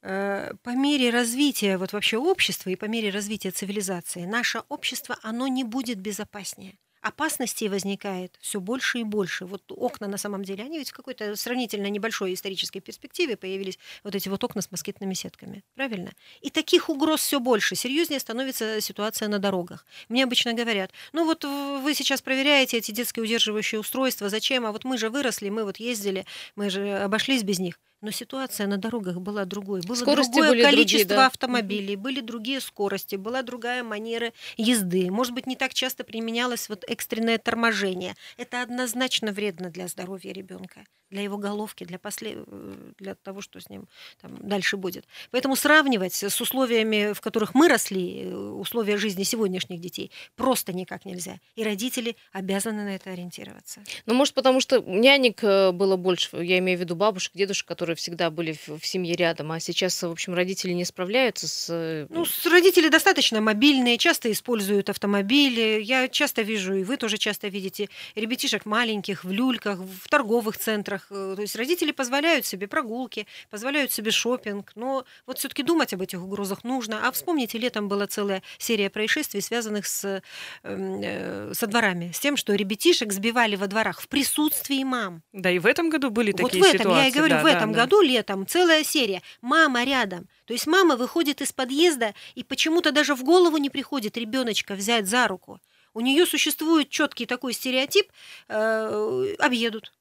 э, 0.02 0.52
по 0.64 0.70
мере 0.70 1.10
развития 1.10 1.78
вот 1.78 1.94
вообще 1.94 2.18
общества 2.18 2.70
и 2.70 2.76
по 2.76 2.86
мере 2.86 3.10
развития 3.10 3.52
цивилизации 3.52 4.26
наше 4.26 4.64
общество, 4.70 5.18
оно 5.24 5.48
не 5.48 5.64
будет 5.64 6.00
безопаснее 6.00 6.78
опасностей 7.08 7.70
возникает 7.70 8.38
все 8.42 8.60
больше 8.60 9.00
и 9.00 9.04
больше. 9.04 9.46
Вот 9.46 9.64
окна 9.70 10.08
на 10.08 10.18
самом 10.18 10.44
деле, 10.44 10.64
они 10.64 10.78
ведь 10.78 10.90
в 10.90 10.94
какой-то 10.94 11.36
сравнительно 11.36 11.88
небольшой 11.88 12.34
исторической 12.34 12.80
перспективе 12.80 13.38
появились 13.38 13.80
вот 14.04 14.16
эти 14.16 14.30
вот 14.30 14.44
окна 14.44 14.62
с 14.62 14.72
москитными 14.72 15.14
сетками. 15.14 15.64
Правильно? 15.76 16.12
И 16.42 16.50
таких 16.50 16.90
угроз 16.90 17.22
все 17.22 17.40
больше. 17.40 17.76
Серьезнее 17.76 18.20
становится 18.20 18.82
ситуация 18.82 19.28
на 19.28 19.40
дорогах. 19.40 19.86
Мне 20.10 20.24
обычно 20.24 20.54
говорят, 20.54 20.92
ну 21.14 21.26
вот 21.26 21.44
вы 21.44 21.94
сейчас 21.94 22.22
проверяете 22.22 22.78
эти 22.78 22.92
детские 22.92 23.24
удерживающие 23.24 23.80
устройства, 23.80 24.30
зачем? 24.30 24.66
А 24.66 24.72
вот 24.72 24.84
мы 24.84 24.98
же 24.98 25.10
выросли, 25.10 25.50
мы 25.50 25.64
вот 25.64 25.78
ездили, 25.78 26.26
мы 26.56 26.70
же 26.70 26.98
обошлись 26.98 27.44
без 27.44 27.60
них. 27.60 27.80
Но 28.02 28.12
ситуация 28.12 28.68
на 28.68 28.78
дорогах 28.78 29.20
была 29.20 29.46
другой. 29.46 29.82
Было 29.82 29.96
Скорости 29.96 30.32
другое 30.32 30.50
были 30.50 30.62
количество 30.62 31.08
другие, 31.08 31.18
да? 31.18 31.28
автомобилей, 31.28 31.96
были 31.96 32.22
другие 32.22 32.62
скорости, 32.62 33.16
была 33.16 33.42
другая 33.42 33.84
манера 33.84 34.34
езды. 34.56 35.10
Может 35.10 35.34
быть, 35.34 35.48
не 35.48 35.56
так 35.56 35.74
часто 35.74 36.04
применялось 36.04 36.70
вот 36.70 36.84
экстренное 36.88 37.40
торможение. 37.40 38.16
Это 38.38 38.62
однозначно 38.62 39.32
вредно 39.32 39.70
для 39.70 39.88
здоровья 39.88 40.32
ребенка 40.32 40.86
для 41.10 41.22
его 41.22 41.38
головки, 41.38 41.84
для, 41.84 42.00
после... 42.00 42.44
Э, 42.46 42.92
для 42.98 43.16
того, 43.16 43.42
что 43.42 43.60
с 43.60 43.70
ним 43.70 43.88
там, 44.22 44.36
дальше 44.38 44.78
будет. 44.78 45.06
Поэтому 45.32 45.56
сравнивать 45.56 46.14
с 46.14 46.42
условиями, 46.42 47.14
в 47.14 47.22
которых 47.22 47.56
мы 47.56 47.68
росли, 47.68 48.24
э, 48.24 48.36
условия 48.36 48.98
жизни 48.98 49.24
сегодняшних 49.24 49.80
детей, 49.80 50.12
просто 50.36 50.74
никак 50.74 51.06
нельзя. 51.06 51.40
И 51.56 51.64
родители 51.64 52.18
обязаны 52.32 52.84
на 52.84 52.96
это 52.96 53.12
ориентироваться. 53.12 53.82
Ну, 54.06 54.14
может, 54.14 54.34
потому 54.34 54.60
что 54.60 54.80
нянек 54.80 55.44
э, 55.44 55.72
было 55.72 55.96
больше, 55.96 56.38
я 56.38 56.58
имею 56.60 56.78
в 56.78 56.82
виду 56.82 56.96
бабушек, 56.96 57.34
дедушек, 57.36 57.68
которые 57.68 57.87
всегда 57.96 58.30
были 58.30 58.58
в, 58.68 58.86
семье 58.86 59.16
рядом, 59.16 59.52
а 59.52 59.60
сейчас, 59.60 60.02
в 60.02 60.12
общем, 60.12 60.34
родители 60.34 60.74
не 60.74 60.86
справляются 60.86 61.48
с... 61.48 62.08
Ну, 62.10 62.26
с 62.26 62.46
родители 62.46 62.90
достаточно 62.90 63.42
мобильные, 63.42 63.98
часто 63.98 64.32
используют 64.32 64.90
автомобили. 64.90 65.82
Я 65.82 66.08
часто 66.08 66.42
вижу, 66.42 66.74
и 66.74 66.84
вы 66.84 66.98
тоже 66.98 67.18
часто 67.18 67.48
видите, 67.48 67.90
ребятишек 68.16 68.66
маленьких 68.66 69.24
в 69.24 69.32
люльках, 69.32 69.80
в 69.80 70.08
торговых 70.10 70.58
центрах. 70.58 71.08
Э, 71.10 71.34
то 71.36 71.42
есть 71.42 71.56
родители 71.56 71.92
позволяют 71.92 72.46
себе 72.46 72.68
прогулки, 72.68 73.28
позволяют 73.50 73.92
себе 73.92 74.12
шопинг, 74.12 74.72
но 74.76 75.06
вот 75.26 75.40
все-таки 75.40 75.64
думать 75.64 75.94
об 75.94 76.02
этих 76.02 76.22
угрозах 76.22 76.64
нужно. 76.64 77.08
А 77.08 77.12
вспомните, 77.12 77.58
летом 77.58 77.88
была 77.88 78.08
целая 78.08 78.42
серия 78.58 78.90
происшествий, 78.90 79.42
связанных 79.42 79.86
с, 79.88 80.22
эм, 80.64 81.02
э, 81.04 81.54
со 81.54 81.68
дворами, 81.68 82.12
с 82.14 82.20
тем, 82.20 82.38
что 82.38 82.54
ребятишек 82.56 83.12
сбивали 83.14 83.56
во 83.56 83.68
дворах 83.68 84.02
в 84.02 84.08
присутствии 84.08 84.84
мам. 84.84 85.22
Да, 85.34 85.52
и 85.52 85.60
в 85.60 85.66
этом 85.66 85.90
году 85.90 86.10
были 86.10 86.32
вот 86.32 86.42
такие 86.42 86.64
ситуации. 86.64 86.78
Вот 86.78 86.86
в 86.86 86.90
этом, 86.90 87.04
я 87.04 87.08
и 87.08 87.12
говорю, 87.12 87.36
да, 87.36 87.44
в 87.44 87.46
этом 87.46 87.74
да, 87.74 87.77
году 87.78 88.02
летом 88.02 88.46
целая 88.48 88.84
серия. 88.84 89.22
Мама 89.42 89.84
рядом. 89.84 90.28
То 90.46 90.54
есть 90.54 90.68
мама 90.68 90.96
выходит 90.96 91.42
из 91.42 91.54
подъезда 91.54 92.14
и 92.36 92.44
почему-то 92.44 92.92
даже 92.92 93.16
в 93.16 93.24
голову 93.24 93.58
не 93.58 93.70
приходит 93.70 94.18
ребеночка 94.18 94.76
взять 94.76 95.08
за 95.08 95.28
руку. 95.28 95.60
У 95.94 96.02
нее 96.02 96.26
существует 96.26 96.90
четкий 96.90 97.26
такой 97.26 97.54
стереотип, 97.54 98.12
э, 98.50 99.36
объедут. 99.40 99.94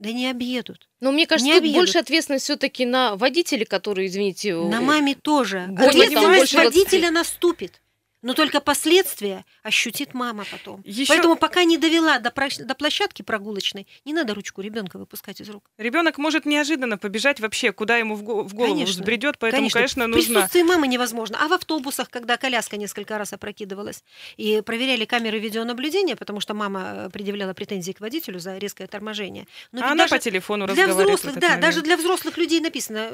Да 0.00 0.10
не 0.10 0.28
объедут. 0.28 0.88
Но 1.00 1.12
мне 1.12 1.26
кажется, 1.26 1.46
не 1.46 1.52
тут 1.52 1.60
объедут. 1.60 1.80
больше 1.80 1.98
ответственность 1.98 2.44
все-таки 2.44 2.84
на 2.84 3.14
водителей, 3.14 3.64
которые, 3.64 4.08
извините, 4.08 4.54
на 4.56 4.80
маме 4.80 5.14
тоже. 5.14 5.68
Ответственность 5.78 6.54
водителя 6.54 7.10
наступит 7.10 7.80
но 8.24 8.32
только 8.32 8.60
последствия 8.60 9.44
ощутит 9.62 10.14
мама 10.14 10.46
потом. 10.50 10.80
Еще... 10.84 11.12
Поэтому 11.12 11.36
пока 11.36 11.64
не 11.64 11.76
довела 11.76 12.18
до, 12.18 12.30
про... 12.30 12.48
до 12.58 12.74
площадки 12.74 13.20
прогулочной, 13.20 13.86
не 14.06 14.14
надо 14.14 14.34
ручку 14.34 14.62
ребенка 14.62 14.98
выпускать 14.98 15.42
из 15.42 15.50
рук. 15.50 15.70
Ребенок 15.76 16.16
может 16.16 16.46
неожиданно 16.46 16.96
побежать 16.96 17.38
вообще, 17.38 17.70
куда 17.70 17.98
ему 17.98 18.14
в, 18.14 18.22
го... 18.22 18.42
в 18.42 18.54
голову 18.54 18.72
конечно, 18.72 19.02
взбредет, 19.02 19.38
поэтому, 19.38 19.68
конечно, 19.68 19.78
конечно 19.78 20.06
нужно... 20.06 20.22
В 20.22 20.34
присутствии 20.34 20.62
мамы 20.62 20.88
невозможно. 20.88 21.38
А 21.38 21.48
в 21.48 21.52
автобусах, 21.52 22.08
когда 22.08 22.38
коляска 22.38 22.78
несколько 22.78 23.18
раз 23.18 23.34
опрокидывалась, 23.34 24.02
и 24.38 24.62
проверяли 24.62 25.04
камеры 25.04 25.38
видеонаблюдения, 25.38 26.16
потому 26.16 26.40
что 26.40 26.54
мама 26.54 26.92
э, 26.94 27.10
предъявляла 27.10 27.52
претензии 27.52 27.92
к 27.92 28.00
водителю 28.00 28.38
за 28.38 28.56
резкое 28.56 28.86
торможение. 28.86 29.46
Но 29.70 29.84
а 29.84 29.92
она 29.92 30.08
по 30.08 30.18
телефону 30.18 30.66
для 30.66 30.88
взрослых, 30.88 31.34
да, 31.34 31.48
момент. 31.48 31.62
даже 31.62 31.82
для 31.82 31.98
взрослых 31.98 32.38
людей 32.38 32.60
написано, 32.60 33.10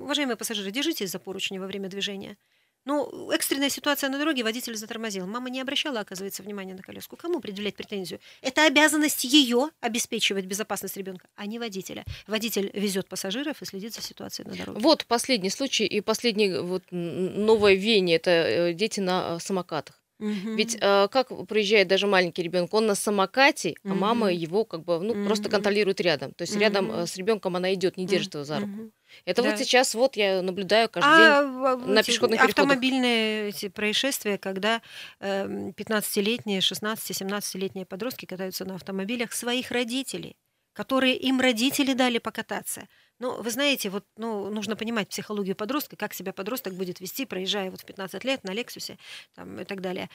уважаемые 0.00 0.36
пассажиры, 0.36 0.70
держитесь 0.70 1.10
за 1.10 1.18
поручни 1.18 1.58
во 1.58 1.66
время 1.66 1.90
движения. 1.90 2.38
Ну, 2.84 3.30
экстренная 3.30 3.70
ситуация 3.70 4.10
на 4.10 4.18
дороге, 4.18 4.42
водитель 4.42 4.76
затормозил. 4.76 5.26
Мама 5.26 5.48
не 5.48 5.60
обращала, 5.60 6.00
оказывается, 6.00 6.42
внимания 6.42 6.74
на 6.74 6.82
коляску. 6.82 7.16
Кому 7.16 7.40
предъявлять 7.40 7.76
претензию? 7.76 8.20
Это 8.42 8.66
обязанность 8.66 9.24
ее 9.24 9.70
обеспечивать 9.80 10.44
безопасность 10.44 10.96
ребенка, 10.96 11.26
а 11.34 11.46
не 11.46 11.58
водителя. 11.58 12.04
Водитель 12.26 12.70
везет 12.74 13.08
пассажиров 13.08 13.62
и 13.62 13.64
следит 13.64 13.94
за 13.94 14.02
ситуацией 14.02 14.48
на 14.48 14.56
дороге. 14.56 14.80
Вот 14.80 15.06
последний 15.06 15.50
случай 15.50 15.86
и 15.86 16.00
последний 16.00 16.58
вот 16.58 16.82
новое 16.90 17.74
веяние– 17.74 18.16
это 18.18 18.30
э, 18.30 18.72
дети 18.74 19.00
на 19.00 19.36
э, 19.36 19.40
самокатах. 19.40 20.03
Угу. 20.20 20.54
Ведь 20.56 20.76
э, 20.80 21.08
как 21.08 21.28
проезжает 21.46 21.88
даже 21.88 22.06
маленький 22.06 22.42
ребенок, 22.42 22.72
он 22.72 22.86
на 22.86 22.94
самокате, 22.94 23.74
угу. 23.82 23.92
а 23.92 23.94
мама 23.94 24.32
его 24.32 24.64
как 24.64 24.84
бы 24.84 25.00
ну, 25.00 25.12
угу. 25.12 25.26
просто 25.26 25.48
контролирует 25.48 26.00
рядом. 26.00 26.32
То 26.32 26.42
есть 26.42 26.54
угу. 26.54 26.60
рядом 26.60 26.92
э, 26.92 27.06
с 27.06 27.16
ребенком 27.16 27.56
она 27.56 27.74
идет, 27.74 27.96
не 27.96 28.06
держит 28.06 28.34
его 28.34 28.44
за 28.44 28.60
руку. 28.60 28.72
Угу. 28.72 28.90
Это 29.24 29.42
да. 29.42 29.50
вот 29.50 29.58
сейчас 29.58 29.94
вот 29.94 30.16
я 30.16 30.42
наблюдаю 30.42 30.88
каждый 30.88 31.10
а, 31.10 31.76
день 31.76 31.94
на 31.94 32.02
пешеходных 32.02 32.40
переходах. 32.40 32.64
Автомобильные 32.64 33.48
эти 33.48 33.68
происшествия, 33.68 34.38
когда 34.38 34.82
15-летние, 35.20 36.58
16-17-летние 36.60 37.86
подростки 37.86 38.26
катаются 38.26 38.64
на 38.64 38.74
автомобилях 38.74 39.32
своих 39.32 39.70
родителей, 39.70 40.36
которые 40.72 41.16
им 41.16 41.40
родители 41.40 41.92
дали 41.92 42.18
покататься. 42.18 42.88
Ну, 43.20 43.40
вы 43.40 43.50
знаете, 43.50 43.90
вот, 43.90 44.04
ну, 44.16 44.50
нужно 44.50 44.76
понимать 44.76 45.08
психологию 45.08 45.54
подростка, 45.54 45.96
как 45.96 46.14
себя 46.14 46.32
подросток 46.32 46.74
будет 46.74 47.00
вести, 47.00 47.26
проезжая 47.26 47.70
вот 47.70 47.80
в 47.80 47.84
15 47.84 48.24
лет 48.24 48.42
на 48.44 48.52
Лексусе 48.52 48.98
там, 49.34 49.60
и 49.60 49.64
так 49.64 49.80
далее. 49.80 50.10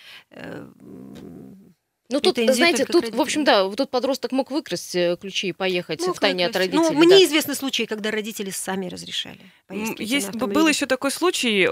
Э, 2.10 2.14
ну, 2.14 2.22
тут, 2.22 2.38
знаете, 2.38 2.86
тут, 2.86 3.14
в 3.14 3.22
общем, 3.22 3.44
да, 3.44 3.70
тут 3.70 3.92
подросток 3.92 4.32
мог 4.32 4.50
выкрасть 4.50 4.96
э, 4.96 5.16
ключи 5.22 5.50
и 5.50 5.52
поехать 5.52 6.02
мог 6.02 6.16
в 6.16 6.20
тайне 6.20 6.48
от 6.48 6.56
родителей. 6.56 6.82
Ну, 6.82 6.94
мне 6.94 7.20
да. 7.20 7.24
известны 7.24 7.54
случаи, 7.54 7.84
когда 7.84 8.10
родители 8.10 8.50
сами 8.50 8.88
разрешали. 8.88 9.40
Есть, 9.70 10.32
был 10.32 10.68
еще 10.68 10.88
такой 10.88 11.12
случай, 11.12 11.70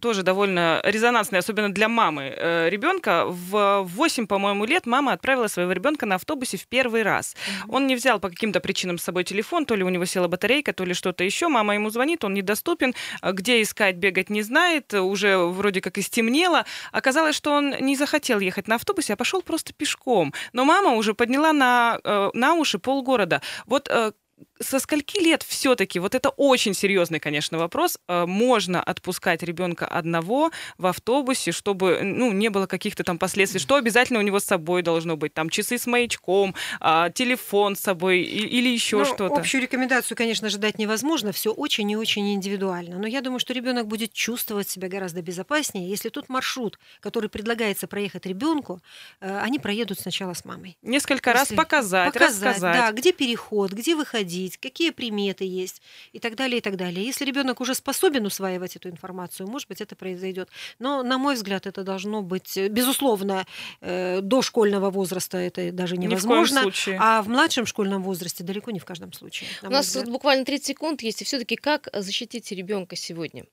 тоже 0.00 0.22
довольно 0.22 0.80
резонансный, 0.84 1.40
особенно 1.40 1.72
для 1.74 1.88
мамы 1.88 2.32
э, 2.36 2.68
ребенка. 2.70 3.24
В 3.26 3.82
8, 3.82 4.28
по-моему, 4.28 4.64
лет 4.64 4.86
мама 4.86 5.12
отправила 5.12 5.48
своего 5.48 5.72
ребенка 5.72 6.06
на 6.06 6.14
автобусе 6.14 6.56
в 6.56 6.68
первый 6.68 7.02
раз. 7.02 7.34
Mm-hmm. 7.34 7.74
Он 7.74 7.86
не 7.88 7.96
взял 7.96 8.20
по 8.20 8.28
каким-то 8.28 8.60
причинам 8.60 8.98
с 8.98 9.02
собой 9.02 9.24
телефон, 9.24 9.66
то 9.66 9.74
ли 9.74 9.82
у 9.82 9.88
него 9.88 10.04
села 10.04 10.28
батарейка, 10.28 10.72
то 10.72 10.84
ли 10.84 10.94
что-то 10.94 11.24
еще. 11.24 11.48
Мама 11.48 11.74
ему 11.74 11.90
звонит, 11.90 12.22
он 12.22 12.34
недоступен, 12.34 12.94
э, 13.22 13.32
где 13.32 13.60
искать, 13.60 13.96
бегать 13.96 14.30
не 14.30 14.42
знает, 14.42 14.94
уже 14.94 15.36
вроде 15.36 15.80
как 15.80 15.98
и 15.98 16.02
стемнело. 16.02 16.64
Оказалось, 16.92 17.34
что 17.34 17.50
он 17.50 17.74
не 17.80 17.96
захотел 17.96 18.38
ехать 18.38 18.68
на 18.68 18.76
автобусе, 18.76 19.14
а 19.14 19.16
пошел 19.16 19.42
просто 19.42 19.72
пешком. 19.80 20.32
Но 20.52 20.64
мама 20.64 20.90
уже 20.90 21.14
подняла 21.14 21.52
на, 21.52 21.98
э, 22.04 22.30
на 22.34 22.54
уши 22.54 22.78
полгорода. 22.78 23.40
Вот 23.66 23.88
э, 23.88 24.12
со 24.60 24.78
скольки 24.78 25.18
лет 25.18 25.42
все-таки, 25.42 25.98
вот 25.98 26.14
это 26.14 26.28
очень 26.30 26.74
серьезный, 26.74 27.18
конечно, 27.18 27.58
вопрос, 27.58 27.98
э, 28.08 28.26
можно 28.26 28.82
отпускать 28.82 29.42
ребенка 29.42 29.86
одного 29.86 30.50
в 30.78 30.86
автобусе, 30.86 31.52
чтобы 31.52 32.00
ну, 32.02 32.32
не 32.32 32.50
было 32.50 32.66
каких-то 32.66 33.02
там 33.02 33.18
последствий? 33.18 33.58
Что 33.58 33.76
обязательно 33.76 34.18
у 34.18 34.22
него 34.22 34.38
с 34.38 34.44
собой 34.44 34.82
должно 34.82 35.16
быть? 35.16 35.34
Там 35.34 35.48
часы 35.48 35.78
с 35.78 35.86
маячком, 35.86 36.54
а, 36.80 37.10
телефон 37.10 37.74
с 37.74 37.80
собой 37.80 38.20
или 38.20 38.68
еще 38.68 38.98
ну, 38.98 39.04
что-то? 39.04 39.34
Общую 39.34 39.62
рекомендацию, 39.62 40.16
конечно 40.16 40.50
же, 40.50 40.58
дать 40.58 40.78
невозможно, 40.78 41.32
все 41.32 41.52
очень 41.52 41.90
и 41.90 41.96
очень 41.96 42.34
индивидуально. 42.34 42.98
Но 42.98 43.06
я 43.06 43.22
думаю, 43.22 43.40
что 43.40 43.52
ребенок 43.54 43.86
будет 43.86 44.12
чувствовать 44.12 44.68
себя 44.68 44.88
гораздо 44.88 45.22
безопаснее, 45.22 45.88
если 45.88 46.10
тот 46.10 46.28
маршрут, 46.28 46.78
который 47.00 47.30
предлагается 47.30 47.86
проехать 47.86 48.26
ребенку, 48.26 48.80
э, 49.20 49.40
они 49.40 49.58
проедут 49.58 50.00
сначала 50.00 50.34
с 50.34 50.44
мамой. 50.44 50.76
Несколько 50.82 51.30
если 51.30 51.40
раз 51.40 51.48
показать, 51.56 52.12
показать 52.12 52.30
рассказать. 52.30 52.76
Да, 52.76 52.92
где 52.92 53.12
переход, 53.12 53.72
где 53.72 53.94
выходить 53.94 54.49
говорить, 54.50 54.56
какие 54.58 54.90
приметы 54.90 55.44
есть 55.44 55.82
и 56.12 56.18
так 56.18 56.34
далее, 56.34 56.58
и 56.58 56.60
так 56.60 56.76
далее. 56.76 57.04
Если 57.04 57.24
ребенок 57.24 57.60
уже 57.60 57.74
способен 57.74 58.26
усваивать 58.26 58.76
эту 58.76 58.88
информацию, 58.88 59.48
может 59.48 59.68
быть, 59.68 59.80
это 59.80 59.96
произойдет. 59.96 60.48
Но, 60.78 61.02
на 61.02 61.18
мой 61.18 61.34
взгляд, 61.34 61.66
это 61.66 61.82
должно 61.82 62.22
быть, 62.22 62.56
э, 62.56 62.68
безусловно, 62.68 63.46
э, 63.80 64.20
до 64.20 64.42
школьного 64.42 64.90
возраста 64.90 65.38
это 65.38 65.72
даже 65.72 65.96
невозможно. 65.96 66.42
Ни 66.42 66.46
в 66.46 66.62
коем 66.62 66.72
случае. 66.72 66.98
А 67.00 67.22
в 67.22 67.28
младшем 67.28 67.66
школьном 67.66 68.02
возрасте 68.02 68.44
далеко 68.44 68.70
не 68.70 68.78
в 68.78 68.84
каждом 68.84 69.12
случае. 69.12 69.48
У 69.62 69.70
нас 69.70 69.96
буквально 70.04 70.44
30 70.44 70.66
секунд 70.66 71.02
есть. 71.02 71.22
И 71.22 71.24
все-таки 71.24 71.56
как 71.56 71.88
защитить 71.92 72.50
ребенка 72.52 72.96
сегодня? 72.96 73.44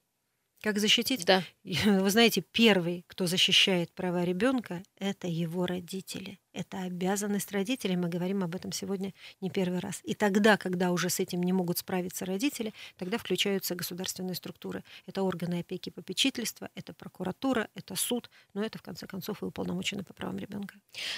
Как 0.61 0.79
защитить? 0.79 1.25
Да. 1.25 1.43
Вы 1.63 2.09
знаете, 2.09 2.41
первый, 2.41 3.03
кто 3.07 3.27
защищает 3.27 3.91
права 3.93 4.23
ребенка, 4.23 4.81
это 4.97 5.27
его 5.27 5.65
родители. 5.65 6.39
Это 6.57 6.81
обязанность 6.81 7.51
родителей. 7.51 7.95
Мы 7.95 8.09
говорим 8.09 8.43
об 8.43 8.55
этом 8.55 8.71
сегодня 8.71 9.13
не 9.41 9.51
первый 9.51 9.77
раз. 9.77 10.01
И 10.03 10.15
тогда, 10.15 10.57
когда 10.57 10.91
уже 10.91 11.11
с 11.11 11.19
этим 11.19 11.43
не 11.43 11.53
могут 11.53 11.77
справиться 11.77 12.25
родители, 12.25 12.73
тогда 12.97 13.19
включаются 13.19 13.75
государственные 13.75 14.33
структуры. 14.33 14.83
Это 15.05 15.21
органы 15.21 15.59
опеки 15.59 15.89
и 15.89 15.91
попечительства, 15.91 16.69
это 16.73 16.93
прокуратура, 16.93 17.67
это 17.75 17.95
суд, 17.95 18.31
но 18.55 18.63
это, 18.63 18.79
в 18.79 18.81
конце 18.81 19.05
концов, 19.05 19.43
и 19.43 19.45
уполномоченный 19.45 20.03
по 20.03 20.15
правам 20.15 20.39
ребенка. 20.39 20.73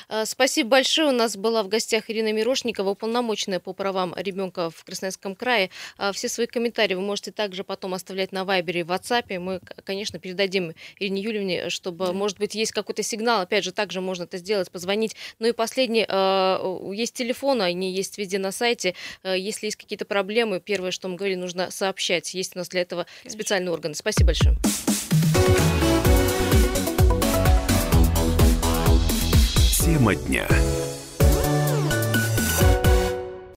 А, 0.10 0.26
спасибо 0.26 0.72
большое. 0.72 1.08
У 1.08 1.14
нас 1.14 1.38
была 1.38 1.64
в 1.64 1.70
гостях 1.70 2.10
Ирина 2.10 2.34
Мирошникова, 2.34 2.90
уполномоченная 2.90 3.62
по 3.62 3.72
правам 3.72 4.14
ребенка 4.18 4.70
в 4.70 4.84
Красноярском 4.84 5.38
крае. 5.38 5.70
А, 5.98 6.12
все 6.12 6.28
свои 6.28 6.48
комментарии 6.48 6.96
вы 6.96 7.02
можете 7.02 7.32
также 7.32 7.64
потом 7.64 7.94
оставлять 7.94 8.34
на 8.34 8.44
Вайбере 8.44 8.82
и 8.82 8.84
WhatsApp. 8.84 9.40
Мы, 9.40 9.62
конечно, 9.86 10.20
передадим 10.20 10.74
Ирине 11.00 11.22
Юльевне, 11.22 11.70
чтобы, 11.70 12.08
да. 12.08 12.12
может 12.12 12.40
быть, 12.40 12.56
есть 12.56 12.74
какой-то 12.74 13.04
сигнал. 13.04 13.40
Опять 13.40 13.64
же, 13.64 13.72
также 13.72 14.02
можно 14.02 14.24
это 14.24 14.38
сделать, 14.38 14.70
позвонить 14.70 15.16
ну 15.38 15.48
и 15.48 15.52
последний, 15.52 16.06
э, 16.08 16.94
есть 16.94 17.14
телефон, 17.14 17.62
они 17.62 17.92
есть 17.92 18.18
везде 18.18 18.40
на 18.40 18.52
сайте. 18.52 18.96
Э, 19.24 19.38
если 19.38 19.68
есть 19.68 19.78
какие-то 19.78 20.06
проблемы, 20.06 20.60
первое, 20.60 20.92
что 20.92 21.08
мы 21.08 21.16
говорили, 21.16 21.38
нужно 21.38 21.72
сообщать. 21.72 22.34
Есть 22.34 22.56
у 22.56 22.60
нас 22.60 22.70
для 22.70 22.82
этого 22.82 23.06
Конечно. 23.24 23.40
специальные 23.40 23.72
органы. 23.72 23.96
Спасибо 23.96 24.28
большое. 24.28 24.58
Тема 29.84 30.16
дня. 30.16 30.48